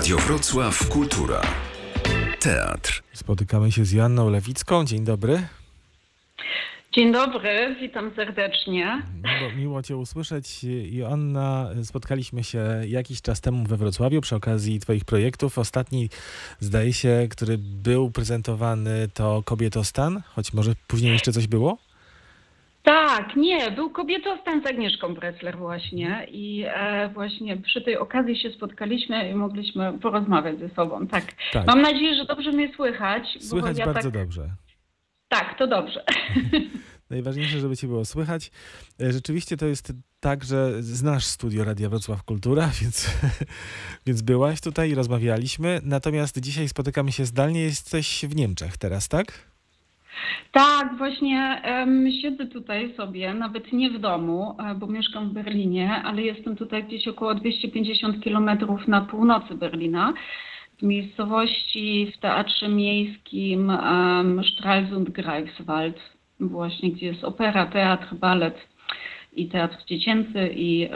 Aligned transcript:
Radio 0.00 0.16
Wrocław 0.16 0.88
Kultura. 0.88 1.40
Teatr. 2.38 3.02
Spotykamy 3.12 3.72
się 3.72 3.84
z 3.84 3.92
Joanną 3.92 4.30
Lewicką. 4.30 4.84
Dzień 4.84 5.04
dobry. 5.04 5.42
Dzień 6.92 7.12
dobry, 7.12 7.76
witam 7.80 8.10
serdecznie. 8.16 9.02
Miło, 9.14 9.52
miło 9.56 9.82
Cię 9.82 9.96
usłyszeć. 9.96 10.64
Joanna, 10.90 11.70
spotkaliśmy 11.82 12.44
się 12.44 12.64
jakiś 12.86 13.22
czas 13.22 13.40
temu 13.40 13.64
we 13.66 13.76
Wrocławiu 13.76 14.20
przy 14.20 14.36
okazji 14.36 14.80
Twoich 14.80 15.04
projektów. 15.04 15.58
Ostatni, 15.58 16.08
zdaje 16.60 16.92
się, 16.92 17.26
który 17.30 17.58
był 17.58 18.10
prezentowany 18.10 19.08
to 19.14 19.42
Kobietostan, 19.44 20.22
choć 20.34 20.52
może 20.52 20.72
później 20.86 21.12
jeszcze 21.12 21.32
coś 21.32 21.46
było? 21.46 21.78
Tak, 22.82 23.36
nie, 23.36 23.70
był 23.70 23.90
kobietostan 23.90 24.62
z 24.62 24.66
Agnieszką 24.66 25.14
Bressler 25.14 25.58
właśnie 25.58 26.26
i 26.30 26.64
e, 26.66 27.08
właśnie 27.08 27.56
przy 27.56 27.80
tej 27.80 27.98
okazji 27.98 28.36
się 28.36 28.50
spotkaliśmy 28.50 29.30
i 29.30 29.34
mogliśmy 29.34 29.98
porozmawiać 29.98 30.58
ze 30.58 30.68
sobą. 30.68 31.06
Tak. 31.06 31.24
Tak. 31.52 31.66
Mam 31.66 31.82
nadzieję, 31.82 32.14
że 32.16 32.24
dobrze 32.24 32.52
mnie 32.52 32.72
słychać. 32.76 33.22
bo 33.40 33.46
Słychać 33.46 33.78
ja 33.78 33.86
bardzo 33.86 34.10
tak, 34.10 34.20
dobrze. 34.20 34.50
Tak, 35.28 35.58
to 35.58 35.66
dobrze. 35.66 36.04
Najważniejsze, 37.10 37.60
żeby 37.60 37.76
Cię 37.76 37.86
było 37.86 38.04
słychać. 38.04 38.50
E, 39.00 39.12
Rzeczywiście 39.12 39.56
to 39.56 39.66
jest 39.66 39.92
tak, 40.20 40.44
że 40.44 40.82
znasz 40.82 41.24
studio 41.24 41.64
Radia 41.64 41.88
Wrocław 41.88 42.22
Kultura, 42.22 42.70
więc, 42.82 43.10
więc 44.06 44.22
byłaś 44.22 44.60
tutaj 44.60 44.90
i 44.90 44.94
rozmawialiśmy. 44.94 45.80
Natomiast 45.84 46.40
dzisiaj 46.40 46.68
spotykamy 46.68 47.12
się 47.12 47.24
zdalnie. 47.24 47.62
Jesteś 47.62 48.24
w 48.28 48.36
Niemczech 48.36 48.78
teraz, 48.78 49.08
tak? 49.08 49.49
Tak, 50.52 50.98
właśnie 50.98 51.60
em, 51.62 52.12
siedzę 52.22 52.46
tutaj 52.46 52.94
sobie, 52.94 53.34
nawet 53.34 53.72
nie 53.72 53.90
w 53.90 53.98
domu, 53.98 54.56
e, 54.58 54.74
bo 54.74 54.86
mieszkam 54.86 55.28
w 55.28 55.32
Berlinie, 55.32 56.02
ale 56.04 56.22
jestem 56.22 56.56
tutaj 56.56 56.84
gdzieś 56.84 57.08
około 57.08 57.34
250 57.34 58.24
kilometrów 58.24 58.88
na 58.88 59.00
północy 59.00 59.54
Berlina, 59.54 60.12
w 60.78 60.82
miejscowości 60.82 62.12
w 62.16 62.20
Teatrze 62.20 62.68
Miejskim 62.68 63.68
um, 63.68 64.44
Stralsund 64.44 65.10
Greifswald, 65.10 65.96
właśnie 66.40 66.90
gdzie 66.90 67.06
jest 67.06 67.24
opera, 67.24 67.66
teatr, 67.66 68.14
balet 68.14 68.69
i 69.32 69.48
teatr 69.48 69.76
dziecięcy 69.86 70.50
i 70.54 70.88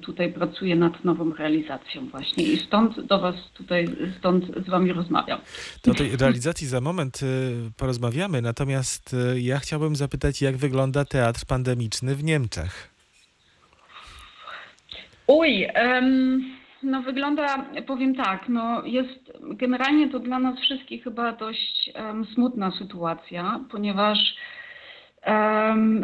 tutaj 0.00 0.32
pracuję 0.32 0.76
nad 0.76 1.04
nową 1.04 1.34
realizacją 1.34 2.08
właśnie 2.08 2.44
i 2.44 2.56
stąd 2.56 3.00
do 3.00 3.18
Was 3.18 3.34
tutaj, 3.54 3.88
stąd 4.18 4.44
z 4.66 4.68
Wami 4.68 4.92
rozmawiam. 4.92 5.40
To 5.82 5.94
tej 5.94 6.16
realizacji 6.16 6.66
za 6.66 6.80
moment 6.80 7.22
y, 7.22 7.70
porozmawiamy, 7.76 8.42
natomiast 8.42 9.14
y, 9.14 9.40
ja 9.40 9.58
chciałbym 9.58 9.96
zapytać, 9.96 10.42
jak 10.42 10.56
wygląda 10.56 11.04
teatr 11.04 11.46
pandemiczny 11.46 12.14
w 12.14 12.24
Niemczech? 12.24 12.90
Uj, 15.26 15.66
em, 15.74 16.44
no 16.82 17.02
wygląda, 17.02 17.64
powiem 17.86 18.14
tak, 18.14 18.48
no 18.48 18.84
jest 18.84 19.32
generalnie 19.40 20.08
to 20.08 20.18
dla 20.18 20.38
nas 20.38 20.60
wszystkich 20.60 21.04
chyba 21.04 21.32
dość 21.32 21.90
em, 21.94 22.26
smutna 22.34 22.72
sytuacja, 22.78 23.60
ponieważ 23.70 24.18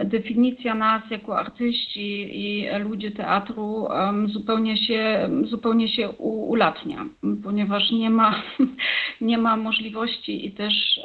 definicja 0.04 0.74
nas 0.74 1.02
jako 1.10 1.38
artyści 1.38 2.38
i 2.40 2.68
ludzie 2.78 3.10
teatru 3.10 3.86
zupełnie 4.26 4.76
się, 4.76 5.28
zupełnie 5.44 5.88
się 5.88 6.08
ulatnia, 6.48 7.04
ponieważ 7.44 7.90
nie 7.90 8.10
ma, 8.10 8.42
nie 9.20 9.38
ma 9.38 9.56
możliwości 9.56 10.46
i 10.46 10.52
też 10.52 11.00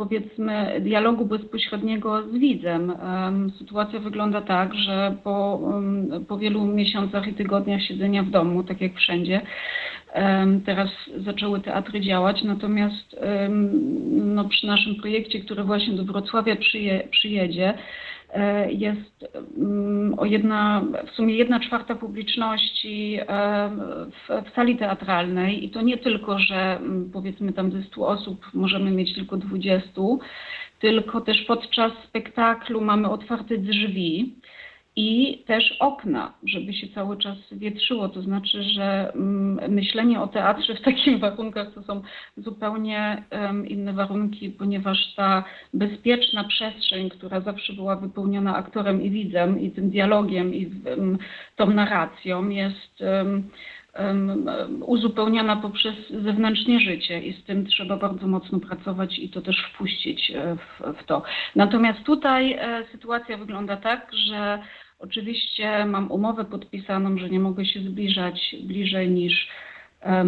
powiedzmy 0.00 0.80
dialogu 0.80 1.26
bezpośredniego 1.26 2.22
z 2.22 2.38
widzem. 2.38 2.90
Em, 2.90 3.50
Sytuacja 3.58 4.00
wygląda 4.00 4.40
tak, 4.40 4.74
że 4.74 5.16
po, 5.24 5.60
po 6.28 6.38
wielu 6.38 6.64
miesiącach 6.64 7.28
i 7.28 7.34
tygodniach 7.34 7.82
siedzenia 7.82 8.22
w 8.22 8.30
domu, 8.30 8.62
tak 8.62 8.80
jak 8.80 8.94
wszędzie, 8.94 9.40
teraz 10.66 10.88
zaczęły 11.16 11.60
teatry 11.60 12.00
działać, 12.00 12.42
natomiast 12.42 13.16
no, 14.10 14.44
przy 14.44 14.66
naszym 14.66 14.94
projekcie, 14.94 15.40
który 15.40 15.64
właśnie 15.64 15.94
do 15.94 16.04
Wrocławia 16.04 16.56
przyje, 16.56 17.08
przyjedzie, 17.10 17.74
e, 18.34 18.72
jest 18.72 19.26
o 20.16 20.24
jedna, 20.24 20.82
w 21.06 21.10
sumie 21.10 21.34
jedna 21.34 21.60
czwarta 21.60 21.94
publiczności 21.94 23.18
em, 23.26 23.80
w, 24.10 24.50
w 24.50 24.54
sali 24.54 24.76
teatralnej. 24.76 25.64
I 25.64 25.70
to 25.70 25.82
nie 25.82 25.98
tylko, 25.98 26.38
że 26.38 26.80
powiedzmy 27.12 27.52
tam 27.52 27.72
ze 27.72 27.82
100 27.82 28.06
osób 28.06 28.46
możemy 28.54 28.90
mieć 28.90 29.14
tylko 29.14 29.36
20, 29.36 29.88
tylko 30.80 31.20
też 31.20 31.42
podczas 31.42 31.92
spektaklu 32.08 32.80
mamy 32.80 33.10
otwarte 33.10 33.58
drzwi 33.58 34.34
i 34.96 35.42
też 35.46 35.76
okna, 35.80 36.32
żeby 36.46 36.72
się 36.74 36.88
cały 36.88 37.16
czas 37.16 37.36
wietrzyło. 37.52 38.08
To 38.08 38.22
znaczy, 38.22 38.62
że 38.62 39.12
mm, 39.14 39.72
myślenie 39.72 40.20
o 40.20 40.26
teatrze 40.26 40.74
w 40.74 40.80
takich 40.80 41.18
warunkach 41.24 41.74
to 41.74 41.82
są 41.82 42.02
zupełnie 42.36 43.24
inne 43.68 43.92
warunki, 43.92 44.50
ponieważ 44.50 45.14
ta 45.16 45.44
bezpieczna 45.74 46.44
przestrzeń, 46.44 47.10
która 47.10 47.40
zawsze 47.40 47.72
była 47.72 47.96
wypełniona 47.96 48.56
aktorem 48.56 49.02
i 49.02 49.10
widzem 49.10 49.60
i 49.60 49.70
tym 49.70 49.90
dialogiem 49.90 50.54
i 50.54 50.70
tą 51.56 51.70
narracją 51.70 52.48
jest 52.48 53.02
uzupełniana 54.80 55.56
poprzez 55.56 55.94
zewnętrzne 56.22 56.80
życie 56.80 57.20
i 57.20 57.32
z 57.32 57.44
tym 57.44 57.66
trzeba 57.66 57.96
bardzo 57.96 58.26
mocno 58.26 58.60
pracować 58.60 59.18
i 59.18 59.28
to 59.28 59.40
też 59.42 59.56
wpuścić 59.74 60.30
e, 60.30 60.56
w, 60.56 60.98
w 61.00 61.04
to. 61.04 61.22
Natomiast 61.56 62.02
tutaj 62.02 62.52
e, 62.52 62.84
sytuacja 62.92 63.38
wygląda 63.38 63.76
tak, 63.76 64.10
że 64.26 64.58
oczywiście 64.98 65.84
mam 65.84 66.12
umowę 66.12 66.44
podpisaną, 66.44 67.18
że 67.18 67.30
nie 67.30 67.40
mogę 67.40 67.64
się 67.64 67.80
zbliżać 67.80 68.56
bliżej 68.62 69.10
niż 69.10 69.48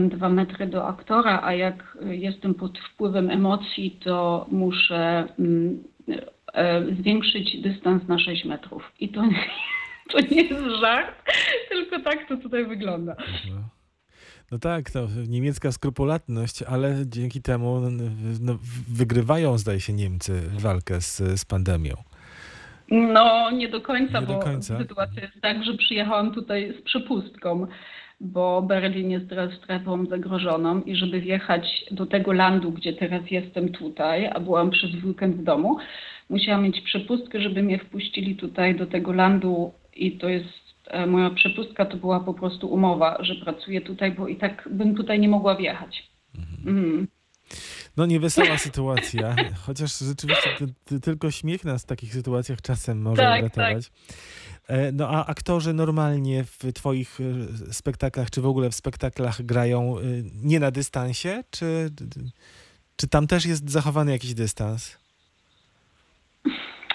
dwa 0.09 0.29
metry 0.29 0.67
do 0.67 0.89
aktora, 0.89 1.41
a 1.45 1.55
jak 1.55 1.99
jestem 2.11 2.55
pod 2.55 2.79
wpływem 2.79 3.31
emocji, 3.31 3.99
to 4.05 4.47
muszę 4.51 5.27
mm, 5.39 5.85
e, 6.55 6.85
zwiększyć 6.95 7.61
dystans 7.61 8.09
na 8.09 8.19
6 8.19 8.45
metrów. 8.45 8.93
I 9.01 9.09
to, 9.09 9.23
to 10.13 10.21
nie 10.21 10.43
jest 10.43 10.81
żart, 10.81 11.15
tylko 11.69 12.01
tak 12.01 12.29
to 12.29 12.37
tutaj 12.37 12.67
wygląda. 12.67 13.17
No, 13.51 13.69
no 14.53 14.59
tak, 14.59 14.91
to 14.91 15.07
niemiecka 15.29 15.73
skrupulatność, 15.73 16.63
ale 16.63 16.95
dzięki 17.07 17.43
temu 17.43 17.81
no, 18.41 18.59
wygrywają, 18.89 19.59
zdaje 19.59 19.81
się, 19.81 19.93
Niemcy 19.93 20.43
walkę 20.59 21.01
z, 21.01 21.17
z 21.41 21.45
pandemią. 21.45 21.95
No, 22.91 23.51
nie 23.51 23.69
do 23.69 23.81
końca, 23.81 24.21
Nie 24.21 24.27
do 24.27 24.33
bo 24.33 24.39
końca. 24.41 24.79
sytuacja 24.79 25.23
jest 25.23 25.41
tak, 25.41 25.65
że 25.65 25.75
przyjechałam 25.75 26.35
tutaj 26.35 26.75
z 26.81 26.83
przepustką, 26.83 27.67
bo 28.21 28.63
Berlin 28.63 29.11
jest 29.11 29.29
teraz 29.29 29.53
strefą 29.53 30.07
zagrożoną 30.07 30.83
i 30.83 30.97
żeby 30.97 31.21
wjechać 31.21 31.85
do 31.91 32.07
tego 32.07 32.33
landu, 32.33 32.73
gdzie 32.73 32.93
teraz 32.93 33.31
jestem 33.31 33.69
tutaj, 33.69 34.27
a 34.27 34.41
byłam 34.41 34.71
przez 34.71 34.91
weekend 35.05 35.37
w 35.37 35.45
domu, 35.45 35.77
musiałam 36.31 36.63
mieć 36.63 36.81
przepustkę, 36.81 37.41
żeby 37.41 37.63
mnie 37.63 37.79
wpuścili 37.79 38.37
tutaj 38.37 38.75
do 38.75 38.87
tego 38.87 39.13
landu 39.13 39.73
i 39.97 40.19
to 40.19 40.29
jest 40.29 40.49
e, 40.87 41.07
moja 41.07 41.31
przepustka 41.31 41.87
to 41.87 41.97
była 41.97 42.21
po 42.21 42.35
prostu 42.35 42.73
umowa, 42.73 43.19
że 43.21 43.35
pracuję 43.35 43.81
tutaj, 43.81 44.13
bo 44.13 44.29
i 44.29 44.37
tak 44.37 44.69
bym 44.71 44.95
tutaj 44.95 45.21
nie 45.21 45.29
mogła 45.29 45.57
wjechać. 45.57 46.11
Mhm. 46.67 47.09
No 47.97 48.07
niewesoła 48.07 48.59
sytuacja, 48.69 49.37
chociaż 49.67 49.99
rzeczywiście 49.99 50.51
ty, 50.59 50.67
ty, 50.85 51.01
tylko 51.01 51.31
śmiech 51.31 51.65
nas 51.65 51.83
w 51.83 51.87
takich 51.87 52.13
sytuacjach 52.13 52.63
czasem 52.63 53.03
może 53.03 53.23
Tak, 53.23 53.41
uratować. 53.41 53.91
E, 54.69 54.93
No 54.93 55.09
a 55.09 55.27
aktorzy 55.27 55.73
normalnie 55.73 56.45
w 56.45 56.73
twoich 56.75 57.19
e, 57.21 57.73
spektaklach, 57.73 58.31
czy 58.31 58.41
w 58.41 58.47
ogóle 58.47 58.71
w 58.71 58.75
spektaklach 58.75 59.43
grają 59.43 59.97
nie 60.43 60.61
na 60.61 60.71
dystansie, 60.71 61.45
czy, 61.51 61.91
czy 62.97 63.09
tam 63.09 63.27
też 63.27 63.47
jest 63.47 63.71
zachowany 63.71 64.13
jakiś 64.13 64.35
dystans? 64.35 65.02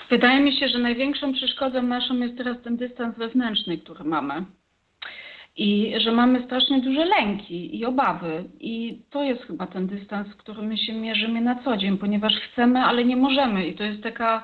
Wydaje 0.09 0.39
mi 0.39 0.53
się, 0.53 0.67
że 0.67 0.77
największą 0.77 1.33
przeszkodą 1.33 1.81
naszą 1.81 2.19
jest 2.19 2.37
teraz 2.37 2.61
ten 2.61 2.77
dystans 2.77 3.17
wewnętrzny, 3.17 3.77
który 3.77 4.03
mamy. 4.03 4.45
I 5.57 5.93
że 5.97 6.11
mamy 6.11 6.43
strasznie 6.43 6.81
duże 6.81 7.05
lęki 7.05 7.77
i 7.79 7.85
obawy. 7.85 8.43
I 8.59 9.01
to 9.09 9.23
jest 9.23 9.43
chyba 9.43 9.67
ten 9.67 9.87
dystans, 9.87 10.27
z 10.27 10.35
którym 10.35 10.77
się 10.77 10.93
mierzymy 10.93 11.41
na 11.41 11.63
co 11.63 11.77
dzień, 11.77 11.97
ponieważ 11.97 12.33
chcemy, 12.33 12.79
ale 12.79 13.05
nie 13.05 13.15
możemy. 13.15 13.67
I 13.67 13.75
to 13.75 13.83
jest 13.83 14.03
taka. 14.03 14.43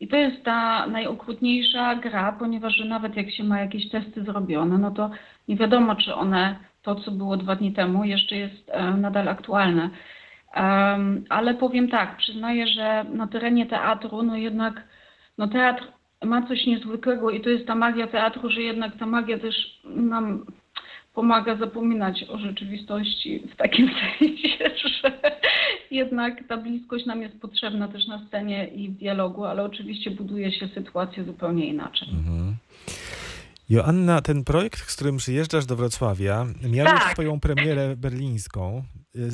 I 0.00 0.08
to 0.08 0.16
jest 0.16 0.44
ta 0.44 0.86
najokrutniejsza 0.86 1.94
gra, 1.94 2.32
ponieważ 2.38 2.76
że 2.76 2.84
nawet 2.84 3.16
jak 3.16 3.30
się 3.30 3.44
ma 3.44 3.60
jakieś 3.60 3.90
testy 3.90 4.24
zrobione, 4.24 4.78
no 4.78 4.90
to 4.90 5.10
nie 5.48 5.56
wiadomo, 5.56 5.96
czy 5.96 6.14
one, 6.14 6.56
to 6.82 6.94
co 6.94 7.10
było 7.10 7.36
dwa 7.36 7.56
dni 7.56 7.72
temu, 7.72 8.04
jeszcze 8.04 8.36
jest 8.36 8.70
e, 8.70 8.90
nadal 8.90 9.28
aktualne. 9.28 9.90
Em, 10.54 11.24
ale 11.28 11.54
powiem 11.54 11.88
tak, 11.88 12.16
przyznaję, 12.16 12.66
że 12.66 13.04
na 13.04 13.26
terenie 13.26 13.66
teatru, 13.66 14.22
no 14.22 14.36
jednak, 14.36 14.82
no 15.42 15.48
teatr 15.48 15.84
ma 16.24 16.48
coś 16.48 16.66
niezwykłego 16.66 17.30
i 17.30 17.40
to 17.40 17.50
jest 17.50 17.66
ta 17.66 17.74
magia 17.74 18.06
teatru, 18.06 18.50
że 18.50 18.62
jednak 18.62 18.98
ta 18.98 19.06
magia 19.06 19.38
też 19.38 19.80
nam 19.84 20.46
pomaga 21.14 21.56
zapominać 21.56 22.24
o 22.28 22.38
rzeczywistości 22.38 23.38
w 23.38 23.56
takim 23.56 23.90
sensie, 24.18 24.70
że 24.84 25.12
jednak 25.90 26.48
ta 26.48 26.56
bliskość 26.56 27.06
nam 27.06 27.22
jest 27.22 27.40
potrzebna 27.40 27.88
też 27.88 28.06
na 28.06 28.26
scenie 28.26 28.66
i 28.66 28.88
w 28.88 28.92
dialogu, 28.92 29.44
ale 29.44 29.64
oczywiście 29.64 30.10
buduje 30.10 30.52
się 30.52 30.68
sytuację 30.68 31.24
zupełnie 31.24 31.66
inaczej. 31.66 32.08
Mhm. 32.08 32.56
Joanna, 33.76 34.20
ten 34.22 34.44
projekt, 34.44 34.90
z 34.90 34.96
którym 34.96 35.16
przyjeżdżasz 35.16 35.66
do 35.66 35.76
Wrocławia, 35.76 36.46
miał 36.70 36.86
już 36.94 37.00
Tak. 37.02 37.12
swoją 37.12 37.40
premierę 37.40 37.96
berlińską. 37.96 38.82
Y, 39.16 39.30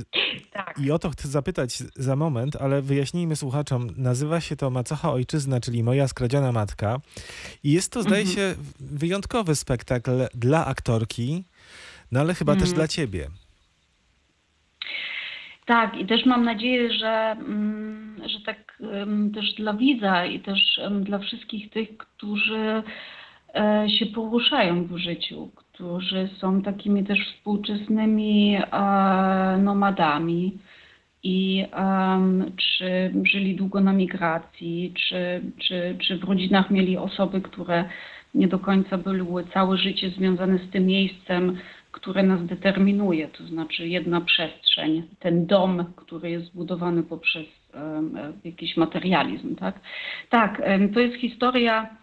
Tak. 0.52 0.78
I 0.78 0.90
o 0.90 0.98
to 0.98 1.10
chcę 1.10 1.28
zapytać 1.28 1.78
za 1.96 2.16
moment, 2.16 2.56
ale 2.56 2.82
wyjaśnijmy 2.82 3.36
słuchaczom. 3.36 3.90
Nazywa 3.96 4.40
się 4.40 4.56
to 4.56 4.70
Macocha 4.70 5.12
Ojczyzna, 5.12 5.60
czyli 5.60 5.82
Moja 5.82 6.08
skradziona 6.08 6.52
matka. 6.52 7.00
I 7.64 7.72
jest 7.72 7.92
to, 7.92 8.02
zdaje 8.02 8.22
Mhm. 8.22 8.36
się, 8.36 8.54
wyjątkowy 8.80 9.54
spektakl 9.56 10.10
dla 10.34 10.66
aktorki, 10.66 11.44
no 12.12 12.20
ale 12.20 12.34
chyba 12.34 12.52
też 12.52 12.62
Mhm. 12.62 12.76
dla 12.76 12.88
ciebie. 12.88 13.28
Tak, 15.66 15.96
i 15.96 16.06
też 16.06 16.26
mam 16.26 16.44
nadzieję, 16.44 16.92
że, 16.98 17.36
mm, 17.38 18.20
że 18.28 18.40
tak 18.46 18.78
też 19.34 19.54
dla 19.54 19.74
widza 19.74 20.26
i 20.26 20.40
też 20.40 20.80
dla 21.00 21.18
wszystkich 21.18 21.70
tych, 21.70 21.96
którzy 21.96 22.82
się 23.98 24.06
poruszają 24.06 24.84
w 24.84 24.96
życiu, 24.96 25.50
którzy 25.54 26.28
są 26.38 26.62
takimi 26.62 27.04
też 27.04 27.18
współczesnymi 27.34 28.56
e, 28.56 29.58
nomadami 29.62 30.58
i 31.22 31.64
czy 32.56 33.12
żyli 33.24 33.56
długo 33.56 33.80
na 33.80 33.92
migracji, 33.92 34.94
czy, 34.96 35.42
czy, 35.58 35.96
czy 35.98 36.18
w 36.18 36.24
rodzinach 36.24 36.70
mieli 36.70 36.96
osoby, 36.96 37.40
które 37.40 37.84
nie 38.34 38.48
do 38.48 38.58
końca 38.58 38.98
były 38.98 39.44
całe 39.44 39.78
życie 39.78 40.10
związane 40.10 40.58
z 40.58 40.70
tym 40.70 40.86
miejscem, 40.86 41.56
które 41.92 42.22
nas 42.22 42.46
determinuje, 42.46 43.28
to 43.28 43.46
znaczy 43.46 43.88
jedna 43.88 44.20
przestrzeń, 44.20 45.02
ten 45.20 45.46
dom, 45.46 45.84
który 45.96 46.30
jest 46.30 46.46
zbudowany 46.46 47.02
poprzez 47.02 47.46
e, 47.74 48.02
jakiś 48.44 48.76
materializm, 48.76 49.56
tak? 49.56 49.80
Tak, 50.30 50.62
to 50.94 51.00
jest 51.00 51.16
historia 51.16 51.97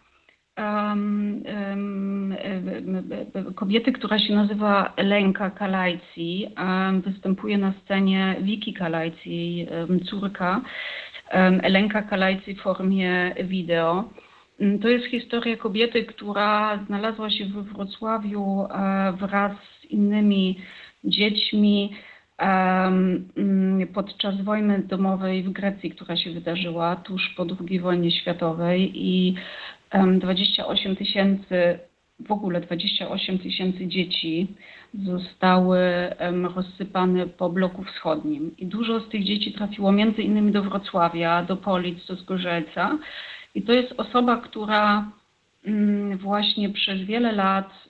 kobiety, 3.55 3.91
która 3.91 4.19
się 4.19 4.35
nazywa 4.35 4.93
Elenka 4.95 5.49
Kalajci. 5.49 6.47
Występuje 7.05 7.57
na 7.57 7.73
scenie 7.83 8.35
Wiki 8.41 8.73
Kalajci, 8.73 9.35
jej 9.35 9.67
córka. 10.09 10.61
Em, 11.29 11.59
Elenka 11.63 12.01
Kalajci 12.01 12.55
w 12.55 12.61
formie 12.61 13.35
wideo. 13.43 14.09
Mm, 14.59 14.79
To 14.79 14.89
jest 14.89 15.05
historia 15.05 15.57
kobiety, 15.57 16.03
która 16.05 16.79
znalazła 16.87 17.29
się 17.29 17.45
we 17.45 17.61
Wrocławiu 17.63 18.67
e, 18.71 19.11
wraz 19.11 19.51
z 19.81 19.85
innymi 19.85 20.59
dziećmi 21.03 21.93
mm, 22.37 23.87
podczas 23.93 24.41
wojny 24.41 24.79
domowej 24.79 25.43
w 25.43 25.49
Grecji, 25.49 25.91
która 25.91 26.17
się 26.17 26.31
wydarzyła 26.31 26.95
tuż 26.95 27.33
po 27.37 27.45
II 27.69 27.79
wojnie 27.79 28.11
światowej 28.11 28.91
i 28.95 29.35
28 30.19 30.95
tysięcy, 30.95 31.79
w 32.19 32.31
ogóle 32.31 32.61
28 32.61 33.39
tysięcy 33.39 33.87
dzieci 33.87 34.47
zostały 35.03 35.79
rozsypane 36.55 37.27
po 37.27 37.49
bloku 37.49 37.83
wschodnim. 37.83 38.57
I 38.57 38.65
dużo 38.65 38.99
z 38.99 39.09
tych 39.09 39.23
dzieci 39.23 39.51
trafiło 39.51 39.91
między 39.91 40.21
innymi 40.21 40.51
do 40.51 40.63
Wrocławia, 40.63 41.43
do 41.43 41.57
Polic, 41.57 42.05
do 42.05 42.15
Zgorzelca. 42.15 42.97
I 43.55 43.61
to 43.61 43.73
jest 43.73 43.93
osoba, 43.97 44.37
która 44.37 45.11
mm, 45.65 46.17
właśnie 46.17 46.69
przez 46.69 47.01
wiele 47.01 47.31
lat 47.31 47.89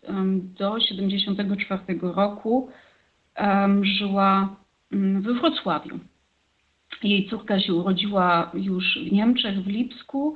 do 0.59 0.80
74 0.80 1.81
roku 2.01 2.69
żyła 3.81 4.56
mm, 4.92 5.21
we 5.21 5.33
Wrocławiu. 5.33 6.00
Jej 7.03 7.30
córka 7.30 7.59
się 7.59 7.74
urodziła 7.74 8.51
już 8.53 9.00
w 9.07 9.12
Niemczech, 9.12 9.63
w 9.63 9.68
Lipsku 9.68 10.36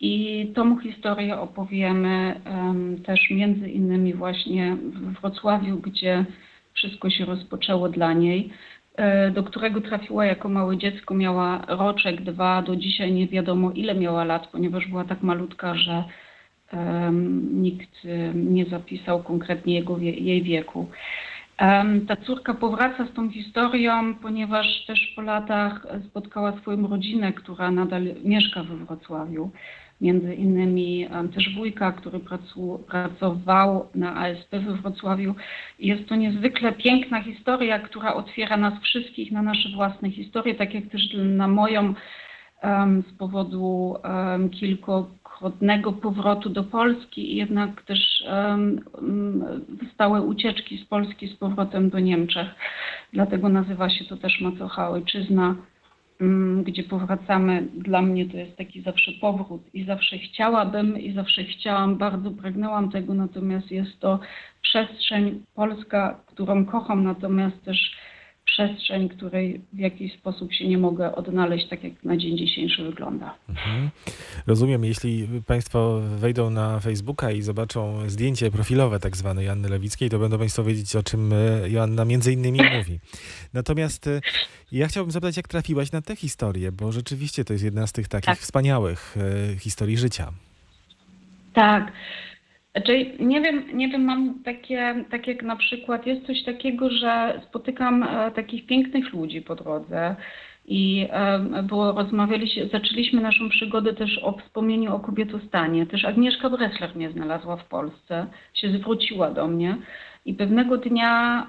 i 0.00 0.46
tą 0.54 0.78
historię 0.78 1.40
opowiemy 1.40 2.40
em, 2.44 3.02
też 3.02 3.30
między 3.30 3.70
innymi 3.70 4.14
właśnie 4.14 4.76
w 4.76 5.20
Wrocławiu, 5.20 5.78
gdzie 5.78 6.24
wszystko 6.74 7.10
się 7.10 7.24
rozpoczęło 7.24 7.88
dla 7.88 8.12
niej, 8.12 8.50
e, 8.96 9.30
do 9.30 9.42
którego 9.42 9.80
trafiła 9.80 10.26
jako 10.26 10.48
małe 10.48 10.76
dziecko, 10.76 11.14
miała 11.14 11.64
roczek, 11.68 12.22
dwa, 12.22 12.62
do 12.62 12.76
dzisiaj 12.76 13.12
nie 13.12 13.28
wiadomo 13.28 13.70
ile 13.70 13.94
miała 13.94 14.24
lat, 14.24 14.46
ponieważ 14.46 14.86
była 14.86 15.04
tak 15.04 15.22
malutka, 15.22 15.74
że 15.74 16.04
nikt 17.52 18.04
nie 18.34 18.64
zapisał 18.64 19.22
konkretnie 19.22 19.74
jego, 19.74 19.98
jej 19.98 20.42
wieku. 20.42 20.86
Ta 22.08 22.16
córka 22.16 22.54
powraca 22.54 23.06
z 23.06 23.12
tą 23.12 23.30
historią, 23.30 24.14
ponieważ 24.14 24.84
też 24.86 25.12
po 25.16 25.22
latach 25.22 25.86
spotkała 26.08 26.52
swoją 26.52 26.88
rodzinę, 26.88 27.32
która 27.32 27.70
nadal 27.70 28.02
mieszka 28.24 28.62
we 28.64 28.76
Wrocławiu. 28.76 29.50
Między 30.00 30.34
innymi 30.34 31.08
też 31.34 31.54
wujka, 31.56 31.92
który 31.92 32.20
pracował 33.18 33.88
na 33.94 34.16
ASP 34.16 34.50
we 34.50 34.74
Wrocławiu. 34.74 35.34
Jest 35.78 36.08
to 36.08 36.16
niezwykle 36.16 36.72
piękna 36.72 37.22
historia, 37.22 37.78
która 37.78 38.14
otwiera 38.14 38.56
nas 38.56 38.82
wszystkich 38.82 39.32
na 39.32 39.42
nasze 39.42 39.68
własne 39.68 40.10
historie, 40.10 40.54
tak 40.54 40.74
jak 40.74 40.86
też 40.86 41.02
na 41.14 41.48
moją 41.48 41.94
z 43.08 43.12
powodu 43.18 43.96
em, 44.02 44.50
kilkukrotnego 44.50 45.92
powrotu 45.92 46.50
do 46.50 46.64
Polski 46.64 47.32
i 47.32 47.36
jednak 47.36 47.82
też 47.82 48.24
stałe 49.94 50.22
ucieczki 50.22 50.78
z 50.78 50.84
Polski 50.84 51.28
z 51.28 51.36
powrotem 51.36 51.90
do 51.90 51.98
Niemczech. 51.98 52.48
Dlatego 53.12 53.48
nazywa 53.48 53.90
się 53.90 54.04
to 54.04 54.16
też 54.16 54.40
Macocha 54.40 54.90
Ojczyzna, 54.90 55.54
gdzie 56.62 56.84
powracamy. 56.84 57.68
Dla 57.74 58.02
mnie 58.02 58.26
to 58.26 58.36
jest 58.36 58.56
taki 58.56 58.82
zawsze 58.82 59.12
powrót 59.12 59.62
i 59.74 59.84
zawsze 59.84 60.18
chciałabym 60.18 60.98
i 60.98 61.12
zawsze 61.12 61.44
chciałam, 61.44 61.98
bardzo 61.98 62.30
pragnęłam 62.30 62.90
tego, 62.90 63.14
natomiast 63.14 63.70
jest 63.70 64.00
to 64.00 64.20
przestrzeń 64.62 65.42
polska, 65.54 66.20
którą 66.26 66.64
kocham, 66.66 67.04
natomiast 67.04 67.64
też 67.64 67.96
przestrzeń, 68.52 69.08
której 69.08 69.60
w 69.72 69.78
jakiś 69.78 70.12
sposób 70.14 70.52
się 70.52 70.68
nie 70.68 70.78
mogę 70.78 71.14
odnaleźć, 71.14 71.68
tak 71.68 71.84
jak 71.84 72.04
na 72.04 72.16
dzień 72.16 72.38
dzisiejszy 72.38 72.84
wygląda. 72.84 73.34
Mhm. 73.48 73.90
Rozumiem, 74.46 74.84
jeśli 74.84 75.28
Państwo 75.46 76.00
wejdą 76.00 76.50
na 76.50 76.80
Facebooka 76.80 77.30
i 77.32 77.42
zobaczą 77.42 78.08
zdjęcie 78.10 78.50
profilowe 78.50 79.00
tak 79.00 79.16
zwane 79.16 79.44
Joanny 79.44 79.68
Lewickiej, 79.68 80.10
to 80.10 80.18
będą 80.18 80.38
Państwo 80.38 80.64
wiedzieć, 80.64 80.96
o 80.96 81.02
czym 81.02 81.32
e, 81.32 81.36
Joanna 81.70 82.04
między 82.04 82.32
innymi 82.32 82.58
mówi. 82.76 83.00
Natomiast 83.54 84.06
e, 84.06 84.20
ja 84.72 84.88
chciałbym 84.88 85.10
zapytać, 85.10 85.36
jak 85.36 85.48
trafiłaś 85.48 85.92
na 85.92 86.02
tę 86.02 86.16
historię, 86.16 86.72
bo 86.72 86.92
rzeczywiście 86.92 87.44
to 87.44 87.52
jest 87.52 87.64
jedna 87.64 87.86
z 87.86 87.92
tych 87.92 88.08
takich 88.08 88.26
Tak. 88.26 88.38
wspaniałych 88.38 89.16
e, 89.52 89.58
historii 89.58 89.96
życia. 89.98 90.32
Tak. 91.54 91.92
Znaczy, 92.72 93.06
nie 93.20 93.40
wiem, 93.40 93.64
nie 93.76 93.88
wiem, 93.88 94.04
mam 94.04 94.42
takie, 94.44 95.04
tak 95.10 95.26
jak 95.26 95.42
na 95.42 95.56
przykład 95.56 96.06
jest 96.06 96.26
coś 96.26 96.42
takiego, 96.44 96.90
że 96.90 97.40
spotykam 97.48 98.02
e, 98.02 98.30
takich 98.30 98.66
pięknych 98.66 99.12
ludzi 99.12 99.42
po 99.42 99.54
drodze 99.54 100.16
i 100.66 101.06
e, 101.10 101.62
było, 101.62 101.92
rozmawialiśmy, 101.92 102.68
zaczęliśmy 102.68 103.20
naszą 103.20 103.48
przygodę 103.48 103.94
też 103.94 104.20
o 104.22 104.38
wspomnieniu 104.38 104.94
o 104.94 105.00
kobietostanie. 105.00 105.86
Też 105.86 106.04
Agnieszka 106.04 106.50
Bressler 106.50 106.96
mnie 106.96 107.10
znalazła 107.10 107.56
w 107.56 107.64
Polsce, 107.64 108.26
się 108.54 108.70
zwróciła 108.70 109.30
do 109.30 109.46
mnie 109.46 109.76
i 110.24 110.34
pewnego 110.34 110.76
dnia 110.76 111.46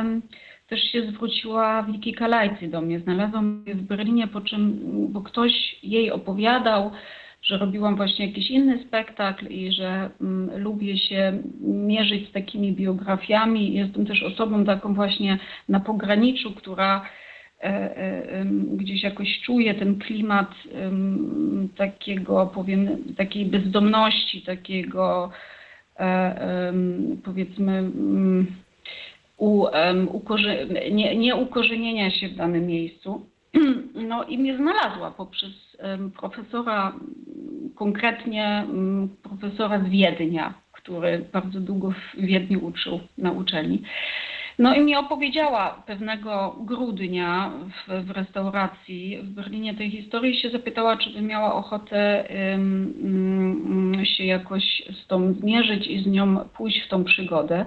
em, 0.00 0.22
też 0.68 0.80
się 0.80 1.10
zwróciła 1.10 1.82
Wiki 1.82 2.14
Kalajcy 2.14 2.68
do 2.68 2.80
mnie. 2.80 3.00
Znalazła 3.00 3.42
mnie 3.42 3.74
w 3.74 3.82
Berlinie, 3.82 4.28
po 4.28 4.40
czym, 4.40 4.80
bo 5.12 5.20
ktoś 5.20 5.52
jej 5.82 6.10
opowiadał, 6.10 6.90
że 7.46 7.58
robiłam 7.58 7.96
właśnie 7.96 8.26
jakiś 8.26 8.50
inny 8.50 8.84
spektakl 8.84 9.46
i 9.46 9.72
że 9.72 10.10
mm, 10.20 10.62
lubię 10.62 10.98
się 10.98 11.42
mierzyć 11.60 12.28
z 12.28 12.32
takimi 12.32 12.72
biografiami. 12.72 13.74
Jestem 13.74 14.06
też 14.06 14.22
osobą 14.22 14.64
taką 14.64 14.94
właśnie 14.94 15.38
na 15.68 15.80
pograniczu, 15.80 16.52
która 16.52 17.08
e, 17.60 17.64
e, 17.64 18.44
gdzieś 18.72 19.02
jakoś 19.02 19.40
czuje 19.40 19.74
ten 19.74 19.98
klimat 19.98 20.54
em, 20.74 21.68
takiego, 21.76 22.50
powiem, 22.54 22.88
takiej 23.16 23.46
bezdomności, 23.46 24.42
takiego 24.42 25.30
e, 25.98 26.72
powiedzmy 27.24 27.72
mm, 27.72 28.46
u, 29.36 29.66
ukorze- 30.06 30.92
nie, 30.92 31.16
nie 31.16 31.36
ukorzenienia 31.36 32.10
się 32.10 32.28
w 32.28 32.34
danym 32.34 32.66
miejscu. 32.66 33.26
No 34.08 34.24
i 34.24 34.38
mnie 34.38 34.56
znalazła 34.56 35.10
poprzez 35.10 35.76
profesora, 36.20 36.92
konkretnie 37.74 38.64
m, 38.68 39.08
profesora 39.22 39.78
z 39.78 39.88
Wiednia, 39.88 40.54
który 40.72 41.24
bardzo 41.32 41.60
długo 41.60 41.90
w 41.90 42.20
Wiedniu 42.20 42.66
uczył 42.66 43.00
na 43.18 43.32
uczelni. 43.32 43.82
No 44.58 44.74
i 44.74 44.80
mi 44.80 44.96
opowiedziała 44.96 45.82
pewnego 45.86 46.56
grudnia 46.60 47.52
w, 47.88 48.06
w 48.06 48.10
restauracji 48.10 49.18
w 49.22 49.28
Berlinie 49.28 49.74
tej 49.74 49.90
historii 49.90 50.34
i 50.34 50.40
się 50.40 50.50
zapytała, 50.50 50.96
czy 50.96 51.10
by 51.10 51.22
miała 51.22 51.54
ochotę 51.54 52.28
mm, 52.30 54.04
się 54.04 54.24
jakoś 54.24 54.82
z 55.02 55.06
tą 55.06 55.32
zmierzyć 55.32 55.86
i 55.86 56.02
z 56.02 56.06
nią 56.06 56.38
pójść 56.56 56.82
w 56.82 56.88
tą 56.88 57.04
przygodę. 57.04 57.66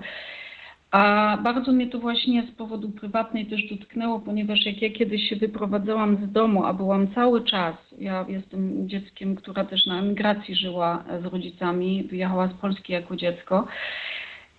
A 0.91 1.38
bardzo 1.43 1.72
mnie 1.72 1.88
to 1.88 2.00
właśnie 2.00 2.43
z 2.43 2.51
powodu 2.51 2.89
prywatnej 2.89 3.46
też 3.46 3.69
dotknęło, 3.69 4.19
ponieważ 4.19 4.65
jak 4.65 4.81
ja 4.81 4.89
kiedyś 4.89 5.29
się 5.29 5.36
wyprowadzałam 5.36 6.17
z 6.25 6.31
domu, 6.31 6.65
a 6.65 6.74
byłam 6.74 7.13
cały 7.13 7.43
czas, 7.43 7.75
ja 7.98 8.25
jestem 8.27 8.89
dzieckiem, 8.89 9.36
która 9.36 9.65
też 9.65 9.86
na 9.86 10.00
emigracji 10.00 10.55
żyła 10.55 11.03
z 11.22 11.25
rodzicami, 11.25 12.03
wyjechała 12.03 12.48
z 12.48 12.53
Polski 12.53 12.93
jako 12.93 13.15
dziecko. 13.15 13.67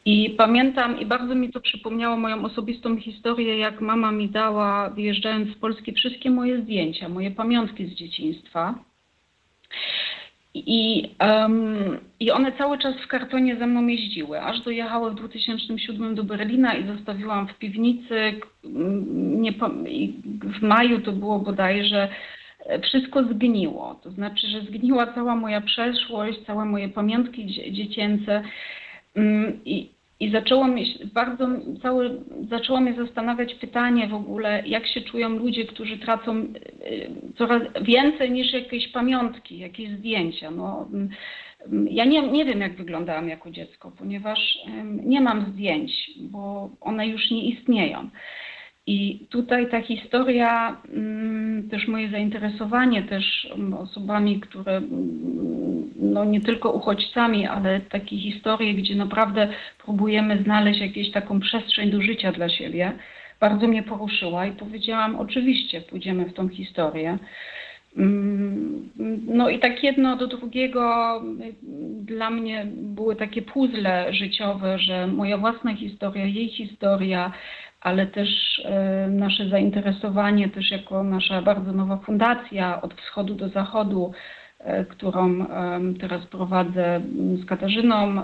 I 0.04 0.30
pamiętam, 0.30 1.00
i 1.00 1.06
bardzo 1.06 1.34
mi 1.34 1.52
to 1.52 1.60
przypomniało 1.60 2.16
moją 2.16 2.44
osobistą 2.44 2.96
historię, 2.96 3.58
jak 3.58 3.80
mama 3.80 4.12
mi 4.12 4.28
dała, 4.28 4.90
wyjeżdżając 4.90 5.56
z 5.56 5.58
Polski, 5.58 5.92
wszystkie 5.92 6.30
moje 6.30 6.62
zdjęcia, 6.62 7.08
moje 7.08 7.30
pamiątki 7.30 7.86
z 7.86 7.94
dzieciństwa. 7.94 8.89
I, 10.54 11.10
em, 11.18 11.98
I 12.20 12.30
one 12.30 12.52
cały 12.52 12.78
czas 12.78 12.94
w 13.04 13.06
kartonie 13.08 13.56
ze 13.56 13.66
mną 13.66 13.86
jeździły, 13.86 14.40
aż 14.40 14.60
dojechały 14.60 15.10
w 15.10 15.14
2007 15.14 16.14
do 16.14 16.24
Berlina 16.24 16.74
i 16.74 16.86
zostawiłam 16.86 17.48
w 17.48 17.54
piwnicy. 17.54 18.32
Nie, 19.14 19.52
w 20.42 20.62
maju 20.62 21.00
to 21.00 21.12
było 21.12 21.38
bodajże, 21.38 22.08
e, 22.66 22.80
wszystko 22.80 23.24
zgniło. 23.24 24.00
To 24.02 24.10
znaczy, 24.10 24.46
że 24.46 24.60
zgniła 24.60 25.06
cała 25.06 25.36
moja 25.36 25.60
przeszłość, 25.60 26.38
całe 26.46 26.64
moje 26.64 26.88
pamiątki 26.88 27.46
dzie- 27.46 27.72
dziecięce. 27.72 28.42
Mm, 29.14 29.60
I, 29.64 29.88
i 30.20 30.30
zaczęło 30.30 30.64
mnie 30.64 30.84
bardzo 31.14 31.48
cały, 31.82 32.20
zaczęło 32.50 32.80
mnie 32.80 32.94
zastanawiać 32.94 33.54
pytanie 33.54 34.08
w 34.08 34.14
ogóle, 34.14 34.62
jak 34.66 34.86
się 34.86 35.00
czują 35.00 35.28
ludzie, 35.28 35.64
którzy 35.64 35.98
tracą 35.98 36.36
y, 36.36 36.46
y, 36.86 37.10
coraz 37.38 37.62
więcej 37.82 38.30
niż 38.30 38.52
jakieś 38.52 38.88
pamiątki, 38.88 39.58
jakieś 39.58 39.90
zdjęcia. 39.90 40.50
No, 40.50 40.88
mm, 40.92 41.08
mm, 41.66 41.88
ja 41.88 42.04
nie, 42.04 42.22
nie 42.22 42.44
wiem, 42.44 42.60
jak 42.60 42.76
wyglądałam 42.76 43.28
jako 43.28 43.50
dziecko, 43.50 43.92
ponieważ 43.98 44.58
nie 44.84 45.20
mam 45.20 45.52
zdjęć, 45.52 46.10
bo 46.16 46.70
one 46.80 47.06
już 47.06 47.30
nie 47.30 47.44
istnieją. 47.44 48.10
I 48.90 49.26
tutaj 49.28 49.70
ta 49.70 49.80
historia, 49.82 50.76
mm, 50.94 51.68
też 51.68 51.88
moje 51.88 52.10
zainteresowanie 52.10 53.02
też 53.02 53.48
mm, 53.54 53.74
osobami, 53.74 54.40
które 54.40 54.76
mm, 54.76 55.90
no 55.96 56.24
nie 56.24 56.40
tylko 56.40 56.72
uchodźcami, 56.72 57.46
ale 57.46 57.80
takie 57.80 58.18
historie, 58.18 58.74
gdzie 58.74 58.94
naprawdę 58.94 59.48
próbujemy 59.84 60.42
znaleźć 60.42 60.80
jakąś 60.80 61.10
taką 61.10 61.40
przestrzeń 61.40 61.90
do 61.90 62.02
życia 62.02 62.32
dla 62.32 62.48
siebie, 62.48 62.92
bardzo 63.40 63.68
mnie 63.68 63.82
poruszyła 63.82 64.46
i 64.46 64.52
powiedziałam, 64.52 65.16
oczywiście 65.16 65.80
pójdziemy 65.80 66.24
w 66.24 66.34
tą 66.34 66.48
historię. 66.48 67.18
No 69.26 69.48
i 69.48 69.58
tak 69.58 69.84
jedno 69.84 70.16
do 70.16 70.26
drugiego 70.26 71.16
y, 71.40 71.54
dla 72.04 72.30
mnie 72.30 72.66
były 72.74 73.16
takie 73.16 73.42
puzzle 73.42 74.12
życiowe, 74.12 74.78
że 74.78 75.06
moja 75.06 75.38
własna 75.38 75.76
historia, 75.76 76.24
jej 76.24 76.48
historia, 76.48 77.32
ale 77.80 78.06
też 78.06 78.28
e, 78.64 79.08
nasze 79.10 79.48
zainteresowanie, 79.48 80.48
też 80.48 80.70
jako 80.70 81.04
nasza 81.04 81.42
bardzo 81.42 81.72
nowa 81.72 81.96
fundacja 81.96 82.82
od 82.82 82.94
wschodu 82.94 83.34
do 83.34 83.48
zachodu, 83.48 84.12
e, 84.58 84.84
którą 84.84 85.46
teraz 86.00 86.26
prowadzę 86.26 86.96
m, 86.96 87.36
z 87.36 87.46
Katarzyną 87.46 88.22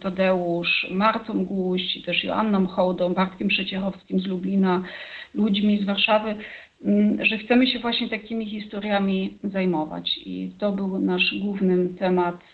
Tadeusz, 0.00 0.86
Martą 0.90 1.44
Guś 1.44 1.82
też 2.06 2.24
Joanną 2.24 2.66
Hołdą, 2.66 3.14
Bartkiem 3.14 3.48
Przeciechowskim 3.48 4.20
z 4.20 4.26
Lublina, 4.26 4.82
ludźmi 5.34 5.82
z 5.82 5.84
Warszawy, 5.84 6.34
m, 6.84 7.18
że 7.24 7.38
chcemy 7.38 7.66
się 7.66 7.78
właśnie 7.78 8.08
takimi 8.08 8.46
historiami 8.46 9.38
zajmować. 9.44 10.18
I 10.26 10.50
to 10.58 10.72
był 10.72 10.98
nasz 10.98 11.34
główny 11.40 11.88
temat, 11.88 12.34
em, 12.34 12.53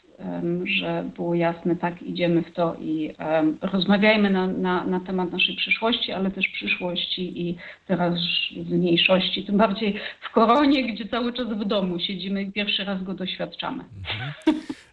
że 0.64 1.04
było 1.16 1.34
jasne, 1.34 1.76
tak, 1.76 2.02
idziemy 2.02 2.42
w 2.42 2.52
to 2.52 2.76
i 2.80 3.14
rozmawiajmy 3.62 4.30
na, 4.30 4.46
na, 4.46 4.84
na 4.84 5.00
temat 5.00 5.32
naszej 5.32 5.56
przyszłości, 5.56 6.12
ale 6.12 6.30
też 6.30 6.48
przyszłości 6.48 7.48
i 7.48 7.56
teraz 7.86 8.14
mniejszości, 8.70 9.44
tym 9.44 9.56
bardziej 9.56 10.00
w 10.20 10.32
koronie, 10.32 10.92
gdzie 10.92 11.08
cały 11.08 11.32
czas 11.32 11.48
w 11.48 11.64
domu 11.64 12.00
siedzimy 12.00 12.42
i 12.42 12.52
pierwszy 12.52 12.84
raz 12.84 13.02
go 13.02 13.14
doświadczamy. 13.14 13.84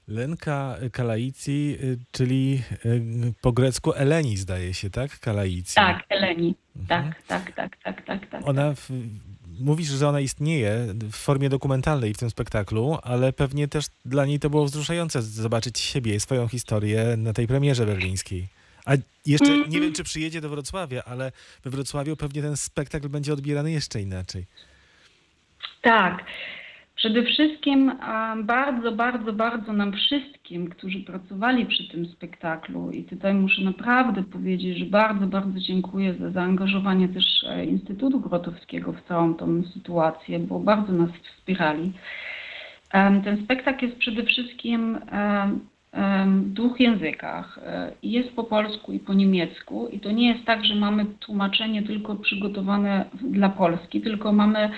Lenka 0.08 0.78
Kalaici, 0.92 1.78
y, 1.84 1.98
czyli 2.12 2.62
y, 2.86 3.34
po 3.42 3.52
grecku 3.52 3.94
Eleni 3.94 4.38
zdaje 4.38 4.74
się, 4.74 4.90
tak? 4.90 5.20
Kalaici. 5.20 5.76
Tak, 5.76 6.04
Eleni. 6.10 6.56
Mhm. 6.76 6.88
Tak, 6.88 7.22
tak, 7.28 7.52
tak, 7.52 7.78
tak, 7.84 8.06
tak, 8.06 8.28
tak. 8.28 8.48
Ona, 8.48 8.74
w, 8.74 8.90
mówisz, 9.60 9.88
że 9.88 10.08
ona 10.08 10.20
istnieje 10.20 10.86
w 11.12 11.16
formie 11.16 11.50
dokumentalnej 11.50 12.14
w 12.14 12.18
tym 12.18 12.30
spektaklu, 12.30 12.98
ale 13.04 13.34
pewnie 13.34 13.68
też 13.68 13.86
dla 14.06 14.26
niej 14.26 14.40
to 14.40 14.50
było 14.50 14.66
wzruszające 14.66 15.22
zobaczyć 15.22 15.80
siebie 15.80 16.16
i 16.16 16.20
swoją 16.20 16.48
historię 16.48 17.16
na 17.18 17.34
tej 17.34 17.48
premierze 17.48 17.86
berlińskiej. 17.86 18.48
A 18.86 18.92
jeszcze 19.26 19.46
Mhm. 19.46 19.70
nie 19.72 19.82
wiem, 19.82 19.94
czy 19.94 20.04
przyjedzie 20.04 20.42
do 20.42 20.50
Wrocławia, 20.50 21.04
ale 21.04 21.32
we 21.64 21.70
Wrocławiu 21.70 22.16
pewnie 22.16 22.42
ten 22.42 22.58
spektakl 22.58 23.10
będzie 23.10 23.34
odbierany 23.34 23.72
jeszcze 23.72 24.02
inaczej. 24.02 24.46
Tak. 25.82 26.26
Przede 26.98 27.24
wszystkim 27.24 27.92
bardzo, 28.44 28.92
bardzo, 28.92 29.34
bardzo 29.34 29.74
nam 29.74 29.94
wszystkim, 29.94 30.70
którzy 30.70 31.00
pracowali 31.00 31.66
przy 31.66 31.88
tym 31.88 32.06
spektaklu 32.06 32.92
i 32.92 33.04
tutaj 33.04 33.34
muszę 33.34 33.62
naprawdę 33.62 34.24
powiedzieć, 34.24 34.77
że 34.77 34.86
bardzo, 34.86 35.27
bardzo 35.27 35.60
dziękuję 35.60 36.13
za 36.13 36.32
zaangażowanie 36.32 37.10
też 37.10 37.44
e, 37.50 37.66
Instytutu 37.66 38.20
Grotowskiego 38.20 38.94
w 38.94 39.08
całą 39.08 39.36
tą 39.36 39.63
sytuację, 39.63 40.39
bo 40.39 40.60
bardzo 40.60 40.94
nas 40.94 41.10
wspierali. 41.12 41.92
Ten 43.24 43.44
spektakl 43.44 43.86
jest 43.86 43.98
przede 43.98 44.24
wszystkim 44.24 45.00
w 46.25 46.54
dwóch 46.54 46.80
językach. 46.80 47.60
E, 47.66 47.92
Jest 48.04 48.36
po 48.36 48.44
polsku 48.44 48.94
i 48.94 49.00
po 49.00 49.13
niemiecku 49.13 49.88
i 49.88 50.00
to 50.00 50.12
nie 50.12 50.27
jest 50.27 50.46
tak, 50.46 50.66
że 50.66 50.75
mamy 50.75 51.06
tłumaczenie 51.06 51.84
tylko 51.84 52.16
przygotowane 52.16 53.06
dla 53.22 53.50
Polski, 53.50 54.01
tylko 54.01 54.34
mamy 54.34 54.70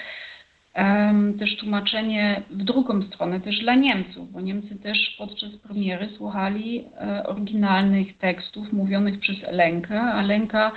też 1.40 1.58
tłumaczenie 1.58 2.42
w 2.50 2.64
drugą 2.64 3.02
stronę, 3.02 3.40
też 3.40 3.60
dla 3.60 3.76
Niemców, 3.76 4.32
bo 4.32 4.42
Niemcy 4.42 4.76
też 4.76 5.16
podczas 5.18 5.50
premiery 5.56 6.10
słuchali 6.18 6.86
e, 7.02 7.28
oryginalnych 7.28 8.18
tekstów 8.18 8.74
mówionych 8.74 9.20
przez 9.20 9.44
Elenkę, 9.44 10.02
a 10.02 10.22
Lenka 10.22 10.72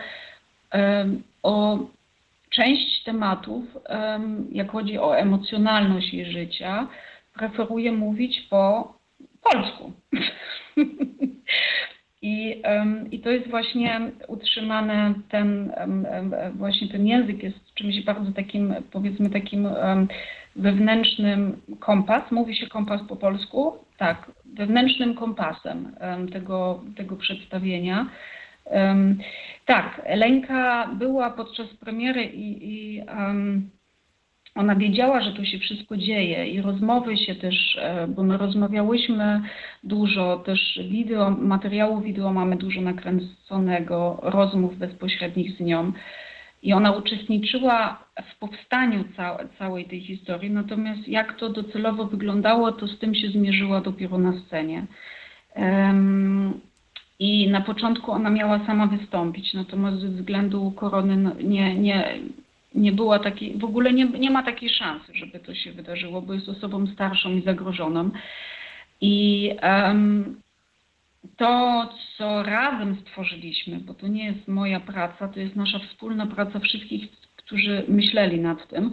o 1.43 1.79
część 2.51 3.03
tematów, 3.05 3.65
em, 3.85 4.49
jak 4.53 4.71
chodzi 4.71 4.99
o 4.99 5.19
emocjonalność 5.19 6.15
jej 6.15 6.33
życia, 6.33 6.89
preferuje 7.35 7.93
mówić 7.93 8.41
po 8.51 8.95
polsku. 9.43 9.93
I, 12.23 12.63
I 13.11 13.21
to 13.21 13.31
jest 13.31 13.51
właśnie 13.51 14.01
utrzymane, 14.29 15.15
ten, 15.29 15.73
właśnie 16.55 16.89
ten 16.89 17.07
język 17.07 17.43
jest 17.43 17.75
czymś 17.75 18.05
bardzo 18.05 18.33
takim, 18.33 18.75
powiedzmy 18.93 19.31
takim 19.31 19.69
wewnętrznym 20.57 21.63
kompas. 21.81 22.31
Mówi 22.31 22.57
się 22.57 22.67
kompas 22.67 23.01
po 23.09 23.17
polsku? 23.17 23.73
Tak, 23.99 24.33
wewnętrznym 24.45 25.15
kompasem 25.15 25.97
em, 26.01 26.29
tego, 26.29 26.83
tego 26.97 27.17
przedstawienia. 27.17 28.07
Tak, 29.67 30.01
Elenka 30.05 30.91
była 30.99 31.31
podczas 31.31 31.75
premiery 31.75 32.25
i, 32.25 32.69
i 32.75 33.01
em, 33.01 33.71
ona 34.55 34.77
wiedziała, 34.77 35.21
że 35.21 35.33
tu 35.33 35.45
się 35.45 35.59
wszystko 35.59 35.97
dzieje 35.97 36.47
i 36.47 36.61
rozmowy 36.61 37.17
się 37.17 37.35
też, 37.35 37.79
e, 37.81 38.07
bo 38.09 38.23
my 38.23 38.37
rozmawiałyśmy 38.37 39.41
dużo, 39.85 40.37
też 40.37 40.81
wideo, 40.89 41.31
materiału 41.31 42.01
wideo 42.01 42.33
mamy 42.33 42.57
dużo 42.57 42.81
nakręconego, 42.81 44.19
rozmów 44.23 44.79
bezpośrednich 44.79 45.57
z 45.57 45.61
nią. 45.61 45.93
I 46.63 46.73
ona 46.73 46.93
uczestniczyła 46.93 48.05
w 48.33 48.39
powstaniu 48.39 49.05
ca 49.17 49.39
całej 49.59 49.85
tej 49.85 50.01
historii, 50.01 50.51
natomiast 50.51 51.09
jak 51.09 51.39
to 51.39 51.49
docelowo 51.49 52.05
wyglądało, 52.05 52.73
to 52.73 52.89
z 52.89 52.99
tym 52.99 53.15
się 53.15 53.29
zmierzyła 53.29 53.81
dopiero 53.81 54.19
na 54.19 54.33
scenie. 54.41 54.87
Em, 55.55 56.61
I 57.19 57.51
na 57.51 57.61
początku 57.61 58.13
ona 58.13 58.31
miała 58.31 58.67
sama 58.67 58.87
wystąpić, 58.87 59.55
natomiast 59.55 60.01
ze 60.01 60.09
względu 60.09 60.71
korony 60.71 61.17
no, 61.17 61.31
nie, 61.43 61.75
nie, 61.75 62.19
nie 62.75 62.93
była 62.93 63.19
takiej, 63.19 63.59
w 63.59 63.65
ogóle 63.65 63.93
nie, 63.93 64.05
nie 64.05 64.31
ma 64.31 64.43
takiej 64.43 64.69
szansy, 64.69 65.15
żeby 65.15 65.41
to 65.41 65.55
się 65.55 65.73
wydarzyło, 65.73 66.23
bo 66.23 66.35
jest 66.35 66.49
osobą 66.49 66.87
starszą 66.87 67.37
i 67.37 67.43
zagrożoną. 67.43 68.11
I 69.01 69.51
em, 69.61 70.41
to, 71.37 71.89
co 72.17 72.43
razem 72.43 72.97
stworzyliśmy, 73.01 73.79
bo 73.79 73.95
to 73.95 74.09
nie 74.09 74.25
jest 74.25 74.49
moja 74.49 74.81
praca, 74.81 75.29
to 75.29 75.41
jest 75.41 75.57
nasza 75.57 75.79
wspólna 75.79 76.27
praca 76.27 76.59
wszystkich, 76.59 77.11
którzy 77.37 77.85
myśleli 77.89 78.41
nad 78.41 78.69
tym, 78.69 78.91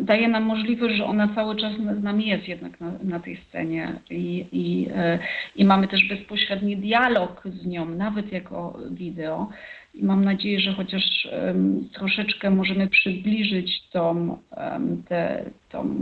daje 0.00 0.28
nam 0.28 0.42
możliwość, 0.42 0.94
że 0.94 1.04
ona 1.04 1.28
cały 1.34 1.56
czas 1.56 1.72
z 1.72 2.02
nami 2.02 2.26
jest 2.26 2.48
jednak 2.48 2.80
na, 2.80 2.92
na 3.02 3.20
tej 3.20 3.36
scenie 3.36 3.92
i, 4.10 4.46
i, 4.52 4.88
e, 4.94 5.18
i 5.56 5.64
mamy 5.64 5.88
też 5.88 6.08
bezpośredni 6.08 6.76
dialog 6.76 7.42
z 7.44 7.66
nią, 7.66 7.88
nawet 7.88 8.32
jako 8.32 8.78
wideo. 8.90 9.48
I 9.94 10.04
mam 10.04 10.24
nadzieję, 10.24 10.60
że 10.60 10.72
chociaż 10.72 11.28
em, 11.30 11.88
troszeczkę 11.92 12.50
możemy 12.50 12.88
przybliżyć 12.88 13.88
tą, 13.90 14.36
em, 14.56 15.02
te, 15.08 15.44
tą, 15.68 15.96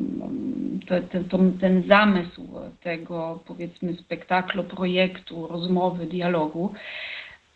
te, 0.89 1.03
te, 1.03 1.25
tą, 1.25 1.53
ten 1.53 1.83
zamysł 1.89 2.49
tego, 2.83 3.41
powiedzmy, 3.47 3.95
spektaklu, 3.95 4.65
projektu, 4.65 5.47
rozmowy, 5.47 6.07
dialogu. 6.07 6.75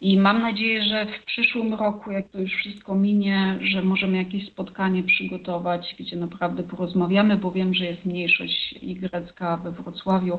I 0.04 0.18
mam 0.18 0.42
nadzieję, 0.42 0.82
że 0.82 1.06
w 1.06 1.24
przyszłym 1.24 1.74
roku, 1.74 2.10
jak 2.10 2.28
to 2.28 2.38
już 2.38 2.52
wszystko 2.52 2.94
minie, 2.94 3.58
że 3.62 3.82
możemy 3.82 4.16
jakieś 4.16 4.46
spotkanie 4.46 5.02
przygotować, 5.02 5.94
gdzie 5.98 6.16
naprawdę 6.16 6.62
porozmawiamy, 6.62 7.36
bo 7.36 7.50
wiem, 7.50 7.74
że 7.74 7.84
jest 7.84 8.04
mniejszość 8.04 8.74
grecka 8.82 9.56
we 9.56 9.70
Wrocławiu 9.70 10.38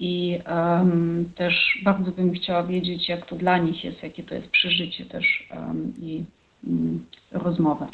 i 0.00 0.38
em, 0.44 1.30
też 1.34 1.80
bardzo 1.84 2.10
bym 2.12 2.32
chciała 2.32 2.62
wiedzieć, 2.62 3.08
jak 3.08 3.26
to 3.26 3.36
dla 3.36 3.58
nich 3.58 3.84
jest, 3.84 4.02
jakie 4.02 4.22
to 4.22 4.34
jest 4.34 4.50
przeżycie 4.50 5.06
też 5.06 5.48
em, 5.50 5.92
i 6.02 6.24
mm, 6.66 7.06
rozmowę. 7.32 7.86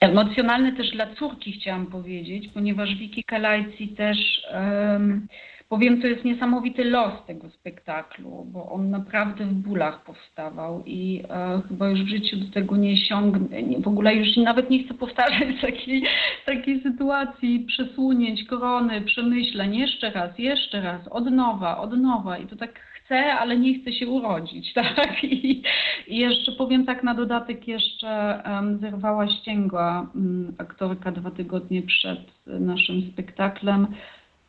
Emocjonalny 0.00 0.72
też 0.72 0.90
dla 0.90 1.14
córki 1.14 1.52
chciałam 1.52 1.86
powiedzieć, 1.86 2.48
ponieważ 2.54 2.94
Wiki 2.94 3.24
Kalajci 3.24 3.88
też 3.88 4.46
em, 4.50 5.26
powiem, 5.68 6.00
to 6.00 6.06
jest 6.06 6.24
niesamowity 6.24 6.84
los 6.84 7.12
tego 7.26 7.50
spektaklu, 7.50 8.46
bo 8.52 8.70
on 8.70 8.90
naprawdę 8.90 9.44
w 9.44 9.52
bólach 9.52 10.04
powstawał 10.04 10.82
i 10.86 11.22
e, 11.30 11.60
chyba 11.68 11.88
już 11.88 12.00
w 12.00 12.08
życiu 12.08 12.36
do 12.36 12.52
tego 12.52 12.76
nie 12.76 12.96
siągnę, 12.96 13.62
nie, 13.62 13.80
w 13.80 13.88
ogóle 13.88 14.14
już 14.14 14.36
nawet 14.36 14.70
nie 14.70 14.84
chcę 14.84 14.94
powtarzać 14.94 15.60
takiej, 15.60 16.04
takiej 16.46 16.82
sytuacji, 16.82 17.64
przesunięć, 17.68 18.44
korony, 18.44 19.00
przemyśleń, 19.00 19.76
jeszcze 19.76 20.10
raz, 20.10 20.38
jeszcze 20.38 20.80
raz, 20.80 21.08
od 21.08 21.30
nowa, 21.30 21.78
od 21.78 21.98
nowa. 21.98 22.38
I 22.38 22.46
to 22.46 22.56
tak 22.56 22.80
chcę, 23.04 23.34
ale 23.34 23.58
nie 23.58 23.80
chcę 23.80 23.92
się 23.92 24.08
urodzić, 24.08 24.72
tak? 24.74 25.24
I, 25.24 25.62
i 26.08 26.18
jeszcze 26.18 26.52
powiem 26.52 26.86
tak 26.86 27.02
na 27.02 27.14
dodatek, 27.14 27.68
jeszcze 27.68 28.42
um, 28.46 28.78
zerwała 28.78 29.28
ścięgła 29.28 30.10
um, 30.14 30.54
aktorka 30.58 31.12
dwa 31.12 31.30
tygodnie 31.30 31.82
przed 31.82 32.20
naszym 32.46 33.02
spektaklem 33.12 33.86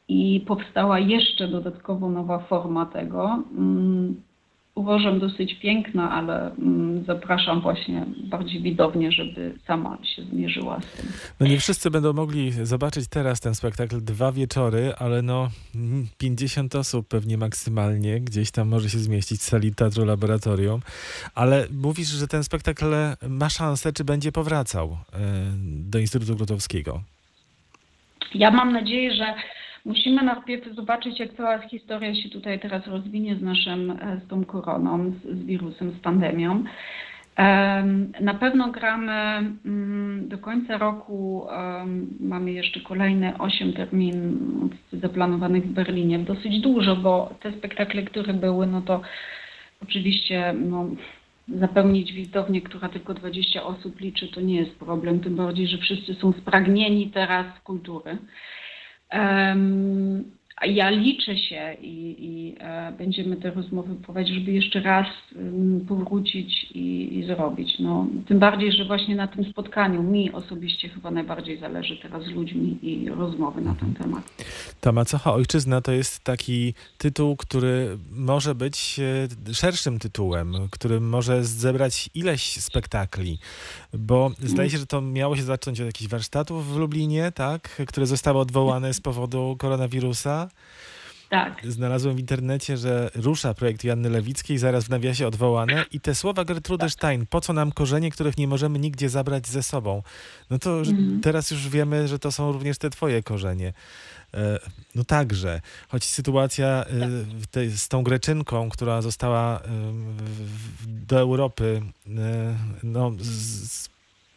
i 0.07 0.43
powstała 0.47 0.99
jeszcze 0.99 1.47
dodatkowo 1.47 2.09
nowa 2.09 2.39
forma 2.39 2.85
tego. 2.85 3.43
Mm, 3.57 4.15
Uważam 4.75 5.19
dosyć 5.19 5.53
piękna, 5.53 6.11
ale 6.11 6.51
mm, 6.51 7.05
zapraszam 7.05 7.61
właśnie 7.61 8.05
bardziej 8.17 8.61
widownię, 8.61 9.11
żeby 9.11 9.55
sama 9.67 9.97
się 10.15 10.21
zmierzyła 10.23 10.79
z 10.81 10.91
tym. 10.91 11.05
No 11.39 11.47
nie 11.47 11.59
wszyscy 11.59 11.91
będą 11.91 12.13
mogli 12.13 12.51
zobaczyć 12.51 13.07
teraz 13.07 13.39
ten 13.39 13.55
spektakl 13.55 14.01
dwa 14.01 14.31
wieczory, 14.31 14.93
ale 14.97 15.21
no 15.21 15.49
mm, 15.75 16.07
50 16.17 16.75
osób 16.75 17.07
pewnie 17.07 17.37
maksymalnie 17.37 18.19
gdzieś 18.19 18.51
tam 18.51 18.67
może 18.67 18.89
się 18.89 18.97
zmieścić 18.97 19.39
w 19.39 19.43
sali 19.43 19.75
Teatru 19.75 20.05
Laboratorium. 20.05 20.81
Ale 21.35 21.67
mówisz, 21.71 22.07
że 22.07 22.27
ten 22.27 22.43
spektakl 22.43 22.85
ma 23.29 23.49
szansę, 23.49 23.93
czy 23.93 24.03
będzie 24.03 24.31
powracał 24.31 24.97
e, 25.13 25.17
do 25.63 25.99
Instytutu 25.99 26.35
Grotowskiego? 26.35 27.01
Ja 28.33 28.51
mam 28.51 28.73
nadzieję, 28.73 29.15
że 29.15 29.35
musimy 29.85 30.23
najpierw 30.23 30.75
zobaczyć, 30.75 31.19
jak 31.19 31.33
cała 31.33 31.59
historia 31.59 32.15
się 32.15 32.29
tutaj 32.29 32.59
teraz 32.59 32.87
rozwinie 32.87 33.35
z 33.35 33.41
naszym, 33.41 33.91
e, 33.91 34.21
z 34.25 34.27
tą 34.27 34.45
koroną, 34.45 35.11
z, 35.11 35.37
z 35.37 35.45
wirusem, 35.45 35.91
z 35.91 35.99
pandemią. 35.99 36.63
Em, 37.35 38.11
Na 38.21 38.33
pewno 38.33 38.71
gramy 38.71 39.13
mm, 39.65 40.27
do 40.27 40.37
końca 40.37 40.77
roku. 40.77 41.47
Mamy 42.19 42.51
jeszcze 42.51 42.79
kolejne 42.79 43.37
8 43.37 43.73
terminów 43.73 44.71
zaplanowanych 44.93 45.63
w 45.63 45.73
Berlinie. 45.73 46.19
Dosyć 46.19 46.59
dużo, 46.59 46.95
bo 46.95 47.33
te 47.39 47.51
spektakle, 47.51 48.03
które 48.03 48.33
były, 48.33 48.67
no 48.67 48.81
to 48.81 49.01
oczywiście 49.83 50.53
no, 50.53 50.85
zapełnić 51.47 52.13
widownię, 52.13 52.61
która 52.61 52.89
tylko 52.89 53.13
20 53.13 53.63
osób 53.63 53.99
liczy, 53.99 54.27
to 54.27 54.41
nie 54.41 54.55
jest 54.55 54.79
problem. 54.79 55.19
Tym 55.19 55.35
bardziej, 55.35 55.67
że 55.67 55.77
wszyscy 55.77 56.13
są 56.13 56.31
spragnieni 56.31 57.09
teraz 57.09 57.45
kultury. 57.63 58.17
Ja 60.63 60.89
liczę 60.89 61.37
się 61.37 61.73
i, 61.81 62.15
i 62.19 62.55
e, 62.59 62.91
będziemy 62.97 63.35
te 63.35 63.51
rozmowy 63.51 63.95
prowadzić, 63.95 64.35
żeby 64.35 64.51
jeszcze 64.51 64.79
raz 64.79 65.07
powrócić 65.87 66.63
i, 66.71 67.17
i 67.17 67.25
zrobić. 67.25 67.79
No, 67.79 68.07
tym 68.27 68.39
bardziej, 68.39 68.71
że 68.71 68.85
właśnie 68.85 69.15
na 69.15 69.27
tym 69.27 69.45
spotkaniu 69.51 70.03
mi 70.03 70.31
osobiście 70.31 70.89
chyba 70.89 71.11
najbardziej 71.11 71.59
zależy 71.59 71.97
teraz 71.97 72.23
z 72.23 72.27
ludźmi 72.27 72.77
i 72.81 73.09
rozmowy 73.09 73.61
na 73.61 73.75
ten 73.75 73.93
temat. 73.93 74.23
Ta 74.81 74.91
Macocha 74.91 75.33
Ojczyzna 75.33 75.81
to 75.81 75.91
jest 75.91 76.23
taki 76.23 76.73
tytuł, 76.97 77.35
który 77.35 77.97
może 78.11 78.55
być 78.55 78.99
e, 79.49 79.53
szerszym 79.53 79.99
tytułem, 79.99 80.53
który 80.71 80.99
może 80.99 81.43
zebrać 81.43 82.09
ileś 82.13 82.41
spektakli, 82.41 83.37
bo 83.97 84.31
zdaje 84.43 84.69
się, 84.69 84.77
że 84.77 84.85
to 84.87 85.01
miało 85.01 85.35
się 85.37 85.43
zacząć 85.43 85.79
od 85.81 85.85
jakichś 85.85 86.09
warsztatów 86.11 86.73
w 86.73 86.77
Lublinie, 86.77 87.31
tak, 87.31 87.81
które 87.87 88.05
zostały 88.05 88.39
odwołane 88.39 88.93
z 88.93 89.01
powodu 89.01 89.55
koronawirusa. 89.59 90.49
Tak, 91.29 91.61
Znalazłem 91.67 92.15
w 92.15 92.19
internecie, 92.19 92.77
że 92.77 93.09
rusza 93.15 93.53
projekt 93.53 93.83
Janny 93.83 94.09
Lewickiej, 94.09 94.57
zaraz 94.57 94.83
w 94.85 94.89
nawiasie 94.89 95.27
odwołane 95.27 95.85
i 95.91 95.99
te 95.99 96.15
słowa 96.15 96.45
Gertrudy 96.45 96.89
Stein, 96.89 97.25
po 97.29 97.41
co 97.41 97.53
nam 97.53 97.71
korzenie, 97.71 98.11
których 98.11 98.37
nie 98.37 98.47
możemy 98.47 98.79
nigdzie 98.79 99.09
zabrać 99.09 99.47
ze 99.47 99.63
sobą. 99.63 100.03
No 100.49 100.59
to 100.59 100.79
Mhm. 100.79 101.21
teraz 101.21 101.51
już 101.51 101.69
wiemy, 101.69 102.07
że 102.07 102.19
to 102.19 102.31
są 102.31 102.51
również 102.51 102.77
te 102.77 102.89
twoje 102.89 103.23
korzenie. 103.23 103.73
E, 104.35 104.59
No 104.95 105.03
także, 105.03 105.61
choć 105.87 106.03
sytuacja 106.03 106.85
e, 107.55 107.69
z 107.69 107.87
tą 107.87 108.03
Greczynką, 108.03 108.69
która 108.69 109.01
została 109.01 109.59
e, 109.59 109.61
do 110.87 111.19
Europy 111.19 111.81
no, 112.83 113.11
z, 113.19 113.89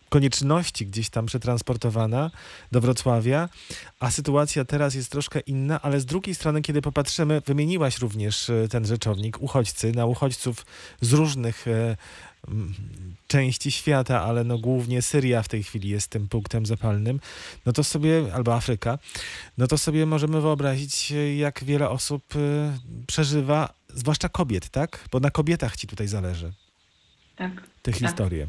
konieczności 0.08 0.86
gdzieś 0.86 1.10
tam 1.10 1.26
przetransportowana 1.26 2.30
do 2.72 2.80
Wrocławia, 2.80 3.48
a 4.00 4.10
sytuacja 4.10 4.64
teraz 4.64 4.94
jest 4.94 5.10
troszkę 5.10 5.40
inna, 5.40 5.82
ale 5.82 6.00
z 6.00 6.06
drugiej 6.06 6.34
strony, 6.34 6.62
kiedy 6.62 6.82
popatrzymy, 6.82 7.42
wymieniłaś 7.46 7.98
również 7.98 8.50
ten 8.70 8.86
rzeczownik, 8.86 9.42
uchodźcy, 9.42 9.92
na 9.92 10.06
uchodźców 10.06 10.66
z 11.00 11.12
różnych 11.12 11.66
części 13.26 13.70
świata, 13.70 14.22
ale 14.22 14.44
no 14.44 14.58
głównie 14.58 15.02
Syria 15.02 15.42
w 15.42 15.48
tej 15.48 15.62
chwili 15.62 15.88
jest 15.88 16.10
tym 16.10 16.28
punktem 16.28 16.66
zapalnym, 16.66 17.20
no 17.66 17.72
to 17.72 17.84
sobie, 17.84 18.24
albo 18.34 18.54
Afryka, 18.54 18.98
no 19.58 19.66
to 19.66 19.78
sobie 19.78 20.06
możemy 20.06 20.40
wyobrazić, 20.40 21.12
jak 21.36 21.64
wiele 21.64 21.88
osób 21.88 22.22
e, 22.36 22.38
przeżywa, 23.06 23.72
zwłaszcza 23.88 24.28
kobiet, 24.28 24.68
tak? 24.68 25.04
Bo 25.12 25.20
na 25.20 25.30
kobietach 25.30 25.76
ci 25.76 25.86
tutaj 25.86 26.08
zależy, 26.08 26.52
tak. 27.36 27.52
te 27.82 27.92
Tak. 27.92 28.00
historie. 28.00 28.46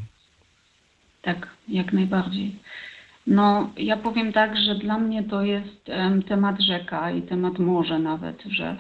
Tak, 1.21 1.47
jak 1.67 1.93
najbardziej. 1.93 2.55
No, 3.27 3.73
ja 3.77 3.97
powiem 3.97 4.33
tak, 4.33 4.57
że 4.57 4.75
dla 4.75 4.97
mnie 4.97 5.23
to 5.23 5.41
jest 5.41 5.89
em, 5.89 6.23
temat 6.23 6.61
rzeka 6.61 7.11
i 7.11 7.21
temat 7.21 7.59
morze 7.59 7.99
nawet, 7.99 8.43
że 8.49 8.77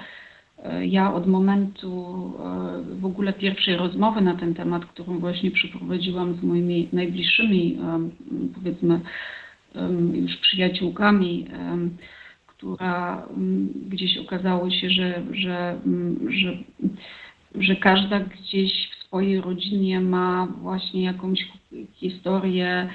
ja 0.81 1.13
od 1.13 1.27
momentu 1.27 2.31
e, 2.39 2.99
w 2.99 3.05
ogóle 3.05 3.33
pierwszej 3.33 3.75
rozmowy 3.75 4.21
na 4.21 4.35
ten 4.35 4.53
temat, 4.53 4.85
którą 4.85 5.19
właśnie 5.19 5.51
przeprowadziłam 5.51 6.35
z 6.35 6.43
moimi 6.43 6.89
najbliższymi, 6.93 7.77
em, 7.81 8.11
powiedzmy, 8.55 8.99
już 10.13 10.37
przyjaciółkami, 10.37 11.47
która 12.47 13.27
gdzieś 13.89 14.17
okazało 14.17 14.71
się, 14.71 14.89
że, 14.89 15.23
że, 15.31 15.79
że, 16.29 16.57
że 17.55 17.75
każda 17.75 18.19
gdzieś 18.19 18.89
w 18.89 19.03
swojej 19.03 19.41
rodzinie 19.41 20.01
ma 20.01 20.47
właśnie 20.61 21.03
jakąś 21.03 21.39
historię 21.93 22.89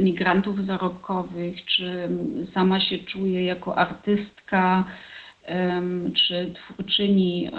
migrantów 0.00 0.66
zarobkowych, 0.66 1.64
czy 1.64 2.08
sama 2.54 2.80
się 2.80 2.98
czuje 2.98 3.44
jako 3.44 3.78
artystka, 3.78 4.84
czy 6.14 6.54
twórczyni 6.54 7.50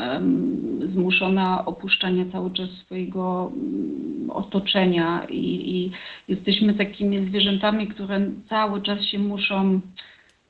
zmuszona 0.94 1.66
opuszczania 1.66 2.26
cały 2.32 2.54
czas 2.54 2.70
swojego 2.70 3.52
mm, 3.54 4.30
otoczenia 4.30 5.26
i, 5.30 5.76
i 5.76 5.92
jesteśmy 6.28 6.74
takimi 6.74 7.30
zwierzętami, 7.30 7.88
które 7.88 8.32
cały 8.50 8.82
czas 8.82 9.02
się 9.02 9.20
muszą 9.20 9.82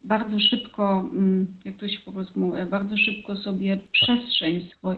bardzo 0.04 0.40
szybko, 0.40 1.00
mm, 1.14 1.48
jak 1.66 1.78
to 1.78 1.88
się 1.88 2.00
po 2.00 2.12
polsku 2.12 2.40
mówi, 2.40 2.66
bardzo 2.66 2.98
szybko 2.98 3.36
sobie 3.36 3.78
przestrzeń 3.92 4.70
swoj 4.78 4.96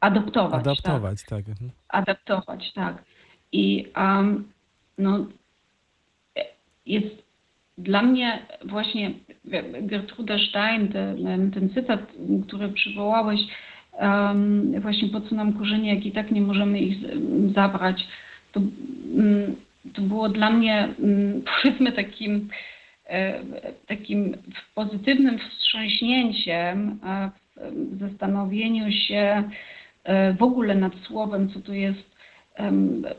adoptować. 0.00 0.50
Tak? 0.52 0.60
Adaptować, 0.60 1.24
tak. 1.28 1.48
mhm. 1.48 1.70
adaptować, 1.88 2.72
tak. 2.72 3.04
I 3.52 3.86
um, 3.96 4.52
no, 4.98 5.26
e, 6.36 6.44
jest 6.86 7.27
dla 7.78 8.02
mnie 8.02 8.38
właśnie 8.64 9.10
Gertruda 9.80 10.38
Stein, 10.38 10.88
ten, 10.88 11.50
ten 11.50 11.70
cytat, 11.70 12.00
który 12.46 12.68
przywołałeś, 12.68 13.40
um, 14.00 14.80
właśnie 14.80 15.08
po 15.08 15.20
co 15.20 15.34
nam 15.34 15.52
korzenie, 15.52 15.94
jak 15.94 16.06
i 16.06 16.12
tak 16.12 16.30
nie 16.30 16.40
możemy 16.40 16.80
ich 16.80 16.98
zabrać, 17.54 18.08
to, 18.52 18.60
mm, 19.14 19.56
to 19.94 20.02
było 20.02 20.28
dla 20.28 20.50
mnie 20.50 20.88
mm, 21.02 21.42
powiedzmy 21.62 21.92
takim 21.92 22.48
e, 23.06 23.40
takim 23.86 24.36
pozytywnym 24.74 25.38
wstrząśnięciem 25.38 26.98
w 27.56 27.98
zastanowieniu 28.00 28.92
się 28.92 29.50
e, 30.04 30.32
w 30.32 30.42
ogóle 30.42 30.74
nad 30.74 30.92
słowem, 31.06 31.50
co 31.50 31.60
to 31.60 31.72
jest 31.72 32.17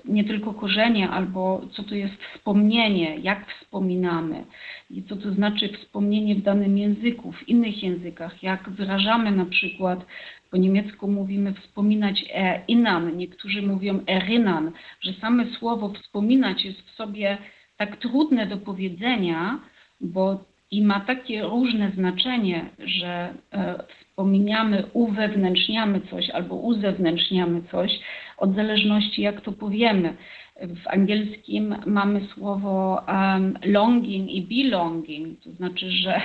nie 0.06 0.24
tylko 0.24 0.54
korzenie, 0.54 1.10
albo 1.10 1.62
co 1.72 1.84
to 1.84 1.96
jest 1.96 2.14
wspomnienie, 2.34 3.16
jak 3.16 3.54
wspominamy 3.54 4.44
i 4.90 5.04
co 5.04 5.16
to 5.16 5.32
znaczy 5.34 5.70
wspomnienie 5.70 6.36
w 6.36 6.42
danym 6.42 6.78
języku, 6.78 7.32
w 7.32 7.50
innych 7.50 7.84
językach, 7.84 8.44
jak 8.44 8.70
wyrażamy 8.70 9.32
na 9.32 9.46
przykład 9.46 10.06
Po 10.52 10.58
niemiecku 10.58 11.08
mówimy 11.08 11.54
wspominać 11.54 12.26
erinnern, 12.34 13.18
niektórzy 13.18 13.62
mówią 13.62 14.00
erinnern, 14.08 14.72
że 15.02 15.14
same 15.14 15.46
słowo 15.46 15.94
wspominać 15.94 16.66
jest 16.66 16.82
w 16.82 16.96
sobie 16.96 17.38
tak 17.78 17.98
trudne 17.98 18.48
do 18.48 18.58
powiedzenia, 18.58 19.60
bo 20.02 20.44
i 20.72 20.82
ma 20.82 21.00
takie 21.00 21.42
różne 21.42 21.92
znaczenie, 21.92 22.70
że 22.80 23.34
e, 23.52 23.84
wspominamy, 23.88 24.84
uwewnętrzniamy 24.94 26.02
coś 26.02 26.30
albo 26.30 26.56
uzewnętrzniamy 26.56 27.62
coś, 27.72 28.00
od 28.40 28.56
zależności 28.56 29.22
jak 29.22 29.42
to 29.42 29.52
powiemy. 29.52 30.14
W 30.62 30.88
angielskim 30.88 31.76
mamy 31.86 32.28
słowo 32.34 33.04
um, 33.08 33.58
longing 33.64 34.32
i 34.32 34.42
belonging, 34.42 35.40
to 35.44 35.52
znaczy, 35.52 35.92
że 35.92 36.22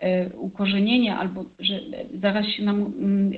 e, 0.00 0.28
ukorzenienie 0.28 1.16
albo 1.16 1.44
że 1.58 1.80
zaraz 2.20 2.46
się 2.46 2.62
nam. 2.62 2.76
Mm, 2.76 3.32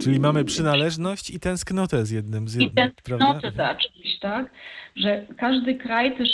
Czyli 0.00 0.20
mamy 0.20 0.44
przynależność 0.44 1.30
i 1.30 1.40
tęsknotę 1.40 2.06
z 2.06 2.10
jednym 2.10 2.48
z 2.48 2.56
i 2.56 2.64
jednym, 2.64 2.90
tęsknotę 2.90 3.40
prawda? 3.40 3.50
zacząć, 3.50 4.18
tak? 4.20 4.50
Że 4.96 5.26
każdy 5.36 5.74
kraj 5.74 6.16
też 6.16 6.28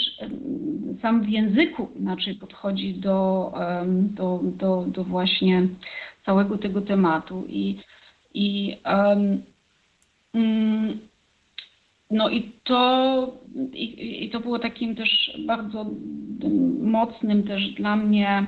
sam 1.02 1.22
w 1.22 1.28
języku 1.28 1.90
inaczej 1.96 2.34
podchodzi 2.34 2.94
do, 2.94 3.52
do, 3.86 4.40
do, 4.42 4.84
do 4.88 5.04
właśnie 5.04 5.68
całego 6.26 6.58
tego 6.58 6.80
tematu 6.80 7.44
i, 7.48 7.78
i 8.34 8.76
mm, 10.34 10.98
no 12.10 12.28
i 12.28 12.52
to, 12.64 13.32
i, 13.72 14.24
i 14.24 14.30
to 14.30 14.40
było 14.40 14.58
takim 14.58 14.96
też 14.96 15.38
bardzo 15.46 15.86
mocnym 16.80 17.42
też 17.42 17.68
dla 17.68 17.96
mnie 17.96 18.46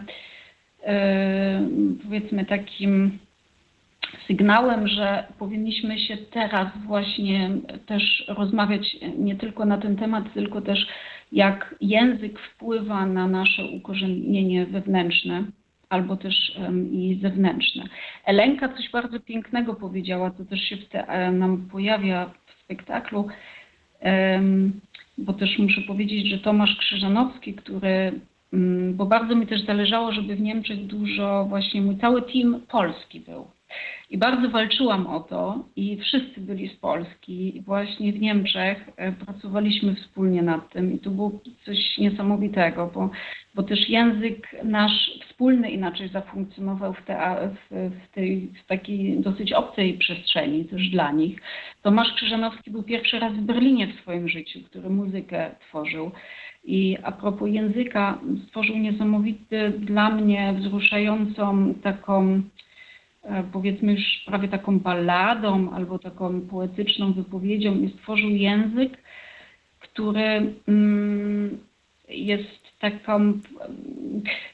e, 0.84 1.68
powiedzmy 2.04 2.44
takim 2.44 3.18
sygnałem, 4.26 4.88
że 4.88 5.24
powinniśmy 5.38 5.98
się 5.98 6.16
teraz 6.16 6.68
właśnie 6.86 7.50
też 7.86 8.24
rozmawiać 8.28 8.96
nie 9.18 9.36
tylko 9.36 9.64
na 9.64 9.78
ten 9.78 9.96
temat, 9.96 10.34
tylko 10.34 10.60
też 10.60 10.86
jak 11.32 11.74
język 11.80 12.38
wpływa 12.38 13.06
na 13.06 13.28
nasze 13.28 13.64
ukorzenienie 13.64 14.66
wewnętrzne 14.66 15.44
albo 15.88 16.16
też 16.16 16.52
em, 16.56 16.92
i 16.92 17.18
zewnętrzne. 17.22 17.84
Elenka 18.24 18.68
coś 18.68 18.90
bardzo 18.90 19.20
pięknego 19.20 19.74
powiedziała, 19.74 20.30
to 20.30 20.44
też 20.44 20.60
się 20.60 20.76
te, 20.76 21.08
e, 21.08 21.32
nam 21.32 21.68
pojawia 21.72 22.30
spektaklu, 22.70 23.26
bo 25.18 25.32
też 25.32 25.58
muszę 25.58 25.80
powiedzieć, 25.80 26.28
że 26.28 26.38
Tomasz 26.38 26.76
Krzyżanowski, 26.76 27.54
który, 27.54 28.20
mm, 28.52 28.96
bo 28.96 29.06
bardzo 29.06 29.36
mi 29.36 29.46
też 29.46 29.64
zależało, 29.66 30.12
żeby 30.12 30.36
w 30.36 30.40
Niemczech 30.40 30.86
dużo 30.86 31.46
właśnie 31.48 31.82
mój 31.82 31.98
cały 31.98 32.22
team 32.22 32.60
polski 32.68 33.20
był. 33.20 33.46
I 34.10 34.18
bardzo 34.18 34.48
walczyłam 34.48 35.06
o 35.06 35.20
to 35.20 35.64
i 35.76 35.96
wszyscy 35.96 36.40
byli 36.40 36.68
z 36.68 36.76
Polski 36.76 37.56
i 37.56 37.60
właśnie 37.62 38.12
w 38.12 38.20
Niemczech 38.20 38.90
e, 38.96 39.12
pracowaliśmy 39.12 39.94
wspólnie 39.94 40.42
nad 40.42 40.72
tym 40.72 40.92
i 40.94 40.98
to 40.98 41.10
było 41.10 41.32
coś 41.64 41.98
niesamowitego, 41.98 42.90
bo, 42.94 43.10
bo 43.54 43.62
też 43.62 43.88
język 43.88 44.56
nasz 44.64 45.10
wspólny 45.28 45.70
inaczej 45.70 46.08
zafunkcjonował 46.08 46.94
w, 46.94 47.02
te, 47.04 47.48
w, 47.70 47.90
w, 48.04 48.14
tej, 48.14 48.48
w 48.64 48.66
takiej 48.66 49.20
dosyć 49.20 49.52
obcej 49.52 49.98
przestrzeni 49.98 50.64
też 50.64 50.88
dla 50.88 51.12
nich. 51.12 51.40
Tomasz 51.82 52.12
Krzyżanowski 52.12 52.70
był 52.70 52.82
pierwszy 52.82 53.18
raz 53.18 53.32
w 53.32 53.40
Berlinie 53.40 53.86
w 53.86 54.00
swoim 54.00 54.28
życiu, 54.28 54.58
który 54.70 54.90
muzykę 54.90 55.50
tworzył. 55.60 56.10
I 56.64 56.96
a 57.02 57.12
propos 57.12 57.48
języka, 57.52 58.18
stworzył 58.46 58.76
niesamowity 58.76 59.72
dla 59.78 60.10
mnie 60.10 60.54
wzruszającą 60.58 61.74
taką 61.74 62.42
powiedzmy 63.52 63.92
już 63.92 64.22
prawie 64.26 64.48
taką 64.48 64.78
balladą 64.78 65.70
albo 65.70 65.98
taką 65.98 66.40
poetyczną 66.40 67.12
wypowiedzią 67.12 67.74
i 67.74 67.88
stworzył 67.88 68.30
język, 68.30 68.98
który 69.80 70.54
mm, 70.68 71.58
jest 72.10 72.60
taką, 72.80 73.16
mm, 73.16 73.40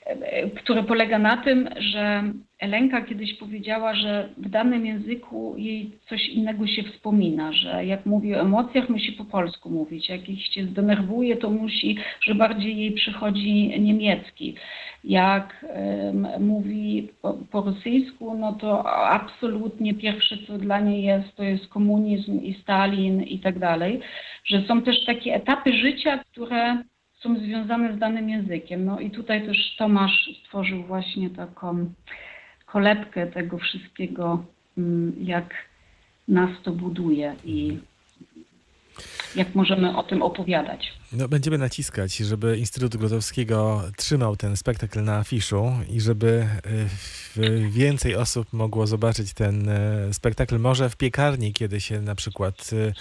e, 0.06 0.50
który 0.50 0.82
polega 0.82 1.18
na 1.18 1.36
tym, 1.36 1.68
że 1.78 2.22
Elenka 2.58 3.00
kiedyś 3.02 3.34
powiedziała, 3.34 3.94
że 3.94 4.28
w 4.36 4.48
danym 4.48 4.86
języku 4.86 5.54
jej 5.58 5.90
coś 6.08 6.28
innego 6.28 6.66
się 6.66 6.82
wspomina, 6.82 7.52
że 7.52 7.86
jak 7.86 8.06
mówi 8.06 8.34
o 8.34 8.40
emocjach, 8.40 8.88
musi 8.88 9.12
po 9.12 9.24
polsku 9.24 9.70
mówić, 9.70 10.08
jak 10.08 10.28
ich 10.28 10.46
się 10.46 10.66
zdenerwuje, 10.66 11.36
to 11.36 11.50
musi, 11.50 11.98
że 12.20 12.34
bardziej 12.34 12.76
jej 12.76 12.92
przychodzi 12.92 13.80
niemiecki. 13.80 14.54
Jak 15.04 15.66
em, 15.68 16.26
mówi 16.40 17.08
po, 17.22 17.34
po 17.50 17.60
rosyjsku, 17.62 18.38
no 18.38 18.52
to 18.52 18.86
absolutnie 19.10 19.94
pierwsze, 19.94 20.38
co 20.46 20.58
dla 20.58 20.80
niej 20.80 21.02
jest, 21.02 21.36
to 21.36 21.42
jest 21.42 21.68
komunizm 21.68 22.42
i 22.42 22.54
Stalin 22.54 23.22
i 23.22 23.38
tak 23.38 23.58
dalej, 23.58 24.00
że 24.44 24.62
są 24.62 24.82
też 24.82 25.04
takie 25.04 25.34
etapy 25.34 25.72
życia, 25.72 26.18
które 26.32 26.82
są 27.26 27.38
związane 27.38 27.96
z 27.96 27.98
danym 27.98 28.30
językiem. 28.30 28.84
No 28.84 29.00
i 29.00 29.10
tutaj 29.10 29.46
też 29.46 29.76
Tomasz 29.78 30.30
stworzył 30.44 30.82
właśnie 30.82 31.30
taką 31.30 31.92
kolebkę 32.66 33.26
tego 33.26 33.58
wszystkiego, 33.58 34.44
mm, 34.78 35.12
jak 35.20 35.54
nas 36.28 36.50
to 36.62 36.72
buduje 36.72 37.34
i 37.44 37.78
jak 39.35 39.54
możemy 39.54 39.96
o 39.96 40.02
tym 40.02 40.22
opowiadać. 40.22 40.92
No, 41.12 41.28
będziemy 41.28 41.59
naciskać, 41.59 42.16
żeby 42.16 42.59
Instytut 42.59 42.96
Grotowskiego 42.96 43.82
trzymał 43.96 44.37
ten 44.37 44.56
spektakl 44.56 45.02
na 45.02 45.16
afiszu 45.16 45.72
i 45.88 46.00
żeby 46.00 46.46
e, 47.37 47.70
więcej 47.70 48.16
osób 48.16 48.52
mogło 48.52 48.87
zobaczyć 48.87 49.35
ten 49.35 49.68
e, 49.68 50.14
spektakl. 50.14 50.59
Może 50.59 50.90
w 50.90 50.96
piekarni, 50.96 51.52
kiedy 51.52 51.80
się 51.80 52.00
na 52.00 52.14
przykład, 52.14 52.70
e, 52.72 52.92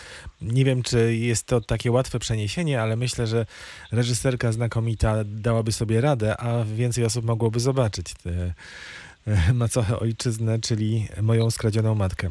nie 0.42 0.66
wiem 0.66 0.84
czy 0.84 1.16
jest 1.16 1.48
to 1.48 1.62
takie 1.62 1.92
łatwe 1.92 2.20
przeniesienie, 2.20 2.82
ale 2.82 2.96
myślę, 2.96 3.28
że 3.28 3.46
reżyserka 3.92 4.52
znakomita 4.52 5.16
dałaby 5.26 5.72
sobie 5.72 6.02
radę, 6.02 6.38
a 6.38 6.64
więcej 6.64 7.06
osób 7.06 7.26
mogłoby 7.26 7.60
zobaczyć 7.60 8.14
macochę 9.54 10.00
ojczyznę, 10.00 10.60
czyli 10.60 11.08
moją 11.22 11.52
skradzioną 11.52 11.96
matkę. 11.96 12.30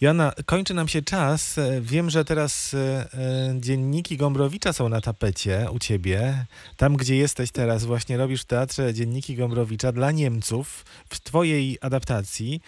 Joanna, 0.00 0.32
kończy 0.46 0.74
nam 0.74 0.88
się 0.88 1.02
czas. 1.02 1.60
Wiem, 1.80 2.10
że 2.10 2.24
teraz 2.24 2.74
e, 2.74 2.78
e, 2.78 3.60
dzienniki 3.60 4.16
Gombrowicza 4.16 4.72
są 4.72 4.88
na 4.88 5.00
tapecie 5.00 5.66
u 5.72 5.78
ciebie. 5.78 6.34
Tam, 6.76 6.96
gdzie 6.96 7.16
jesteś 7.16 7.50
teraz, 7.50 7.84
właśnie 7.84 8.16
robisz 8.16 8.42
w 8.42 8.46
teatrze 8.46 8.94
dzienniki 8.94 9.34
Gombrowicza 9.36 9.92
dla 9.92 10.10
Niemców 10.10 10.84
w 11.08 11.20
twojej 11.20 11.78
adaptacji. 11.80 12.60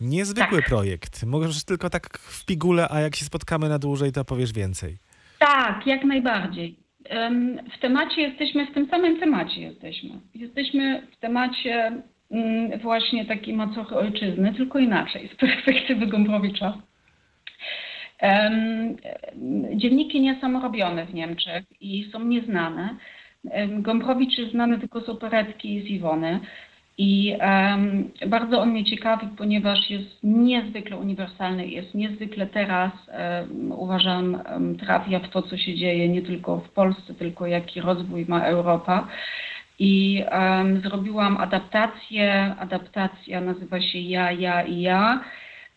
Niezwykły 0.00 0.58
Tak. 0.58 0.68
projekt. 0.68 1.22
Możesz 1.24 1.64
tylko 1.64 1.90
tak 1.90 2.18
w 2.18 2.44
pigule, 2.44 2.88
a 2.88 3.00
jak 3.00 3.16
się 3.16 3.24
spotkamy 3.24 3.68
na 3.68 3.78
dłużej, 3.78 4.12
to 4.12 4.24
powiesz 4.24 4.52
więcej. 4.52 4.96
Tak, 5.38 5.86
jak 5.86 6.04
najbardziej. 6.04 6.76
W 7.76 7.80
temacie 7.80 8.22
jesteśmy, 8.22 8.66
w 8.70 8.74
tym 8.74 8.88
samym 8.90 9.20
temacie 9.20 9.60
jesteśmy. 9.60 10.10
Jesteśmy 10.34 11.06
w 11.16 11.20
temacie 11.20 12.02
właśnie 12.82 13.24
takiej 13.24 13.54
macochy 13.54 13.96
ojczyzny, 13.96 14.54
tylko 14.54 14.78
inaczej, 14.78 15.28
z 15.28 15.36
perspektywy 15.46 16.06
Gombrowicza. 16.06 16.78
Dzienniki 19.74 20.20
nie 20.20 20.40
są 20.40 20.62
robione 20.62 21.06
w 21.06 21.14
Niemczech 21.14 21.64
i 21.80 22.10
są 22.12 22.24
nieznane. 22.24 22.96
Gombrowicz 23.68 24.38
jest 24.38 24.50
znany 24.50 24.78
tylko 24.78 25.00
z 25.00 25.08
operetki 25.08 25.82
z 25.82 25.84
Iwony. 25.84 26.40
I 26.98 27.36
em, 27.38 28.10
bardzo 28.26 28.60
on 28.60 28.70
mnie 28.70 28.84
ciekawi, 28.84 29.26
ponieważ 29.38 29.90
jest 29.90 30.22
niezwykle 30.22 30.96
uniwersalny, 30.96 31.66
jest 31.66 31.94
niezwykle 31.94 32.46
teraz, 32.46 32.92
em, 33.08 33.72
uważam, 33.72 34.42
em, 34.46 34.78
trafia 34.78 35.18
w 35.18 35.28
to, 35.28 35.42
co 35.42 35.56
się 35.56 35.74
dzieje 35.74 36.08
nie 36.08 36.22
tylko 36.22 36.58
w 36.58 36.70
Polsce, 36.70 37.14
tylko 37.14 37.46
jaki 37.46 37.80
rozwój 37.80 38.26
ma 38.28 38.44
Europa. 38.44 39.08
I 39.78 40.24
em, 40.30 40.80
zrobiłam 40.80 41.36
adaptację. 41.36 42.54
Adaptacja 42.58 43.40
nazywa 43.40 43.80
się 43.80 43.98
Ja, 43.98 44.32
Ja 44.32 44.62
i 44.62 44.80
Ja 44.80 45.20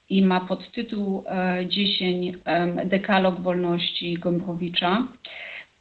i 0.09 0.21
ma 0.25 0.39
podtytuł 0.39 1.23
e, 1.27 1.65
10 1.67 2.35
em, 2.45 2.89
Dekalog 2.89 3.39
Wolności 3.41 4.13
Gombrowicza. 4.17 5.07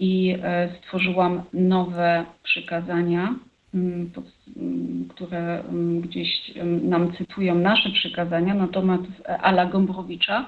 I 0.01 0.37
e, 0.43 0.69
stworzyłam 0.79 1.43
nowe 1.53 2.25
przykazania, 2.43 3.35
mm, 3.75 4.11
pod- 4.11 4.57
mm, 4.57 5.09
które 5.09 5.61
mm, 5.61 6.01
gdzieś 6.01 6.29
em, 6.57 6.89
nam 6.89 7.13
cytują 7.13 7.55
nasze 7.55 7.91
przykazania 7.91 8.55
na 8.55 8.69
temat 8.69 9.01
e, 9.29 9.39
Ala 9.41 9.67
Gombrowicza. 9.67 10.47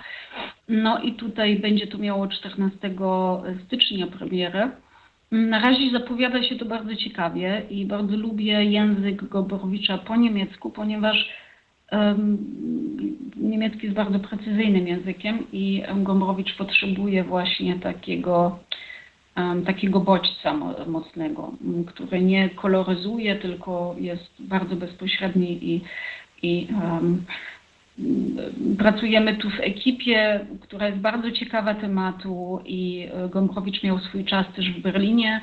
No 0.69 1.03
i 1.03 1.13
tutaj 1.13 1.57
będzie 1.57 1.87
to 1.87 1.99
miało 1.99 2.29
14 2.29 2.91
stycznia 3.67 4.07
premierę. 4.07 4.71
Na 5.33 5.61
razie 5.61 5.91
zapowiada 5.91 6.43
się 6.43 6.57
to 6.57 6.65
bardzo 6.65 6.97
ciekawie 6.97 7.63
i 7.71 7.87
bardzo 7.87 8.17
lubię 8.17 8.65
język 8.65 9.25
Gombrowicza 9.25 9.99
po 9.99 10.17
niemiecku, 10.17 10.71
ponieważ 10.71 11.29
em, 11.91 12.39
niemiecki 13.37 13.83
jest 13.83 13.97
bardzo 13.97 14.19
precyzyjnym 14.21 14.89
językiem 14.89 15.47
i 15.53 15.83
Gombrowicz 15.97 16.57
potrzebuje 16.57 17.25
właśnie 17.25 17.79
takiego, 17.79 18.59
em, 19.37 19.65
takiego 19.65 20.01
bodźca 20.01 20.55
mo- 20.55 20.87
mocnego, 20.87 21.53
który 21.87 22.21
nie 22.23 22.49
koloryzuje, 22.49 23.37
tylko 23.37 23.97
jest 23.99 24.31
bardzo 24.39 24.77
bezpośredni 24.77 25.75
i, 25.75 25.81
i 26.43 26.69
mm, 26.71 27.25
pracujemy 28.79 29.37
tu 29.37 29.51
w 29.51 29.61
ekipie, 29.61 30.47
która 30.61 30.87
jest 30.87 30.99
bardzo 30.99 31.31
ciekawa 31.31 31.75
tematu 31.75 32.61
i 32.65 33.09
e, 33.13 33.29
Gombrowicz 33.29 33.83
miał 33.83 33.99
swój 33.99 34.25
czas 34.25 34.47
też 34.57 34.71
w 34.71 34.83
Berlinie 34.83 35.41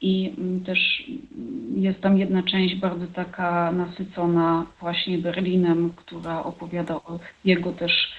i 0.00 0.32
mm, 0.38 0.64
też 0.64 0.78
mm, 1.08 1.82
jest 1.82 2.00
tam 2.00 2.18
jedna 2.18 2.42
część 2.42 2.74
bardzo 2.74 3.06
taka 3.06 3.72
nasycona 3.72 4.66
właśnie 4.80 5.18
Berlinem, 5.18 5.92
która 5.96 6.42
opowiada 6.42 6.94
o 6.94 7.18
jego 7.44 7.72
też 7.72 8.12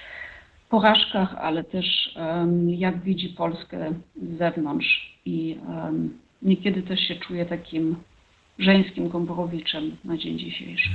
porażkach, 0.68 1.34
ale 1.34 1.64
też 1.64 2.18
jak 2.66 3.02
widzi 3.02 3.28
Polskę 3.28 3.92
z 4.22 4.38
zewnątrz 4.38 5.18
i 5.26 5.58
niekiedy 6.42 6.82
też 6.82 7.00
się 7.00 7.14
czuje 7.14 7.46
takim 7.46 7.96
żeńskim 8.62 9.08
Gombrowiczem 9.08 9.96
na 10.04 10.16
dzień 10.16 10.38
dzisiejszy. 10.38 10.90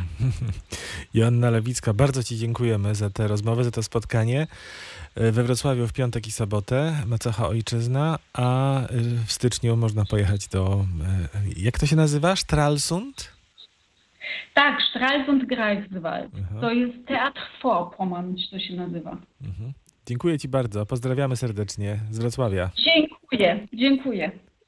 Joanna 1.13 1.49
Lewicka, 1.49 1.93
bardzo 1.93 2.23
Ci 2.23 2.37
dziękujemy 2.37 2.95
za 2.95 3.09
tę 3.09 3.27
rozmowę, 3.27 3.63
za 3.63 3.71
to 3.71 3.83
spotkanie. 3.83 4.47
E, 5.15 5.31
We 5.31 5.43
Wrocławiu 5.43 5.87
w 5.87 5.93
piątek 5.93 6.27
i 6.27 6.31
sobotę 6.31 6.93
Macocha 7.07 7.47
Ojczyzna, 7.47 8.19
a 8.33 8.79
e, 8.81 8.87
w 9.25 9.31
styczniu 9.31 9.77
można 9.77 10.05
pojechać 10.05 10.47
do, 10.47 10.85
e, 11.03 11.39
jak 11.57 11.79
to 11.79 11.85
się 11.85 11.95
nazywa? 11.95 12.35
Stralsund? 12.35 13.37
Tak, 14.53 14.81
Stralsund 14.89 15.45
Greifswald. 15.45 16.31
Aha. 16.35 16.61
To 16.61 16.71
jest 16.71 17.07
Teatr 17.07 17.41
Vorpommern, 17.63 18.35
to 18.51 18.59
się 18.59 18.75
nazywa. 18.75 19.17
Mhm. 19.41 19.73
Dziękuję 20.05 20.39
Ci 20.39 20.47
bardzo, 20.47 20.85
pozdrawiamy 20.85 21.35
serdecznie 21.35 21.99
z 22.11 22.19
Wrocławia. 22.19 22.69
Dziękuję, 22.77 23.67
dziękuję. 23.73 24.31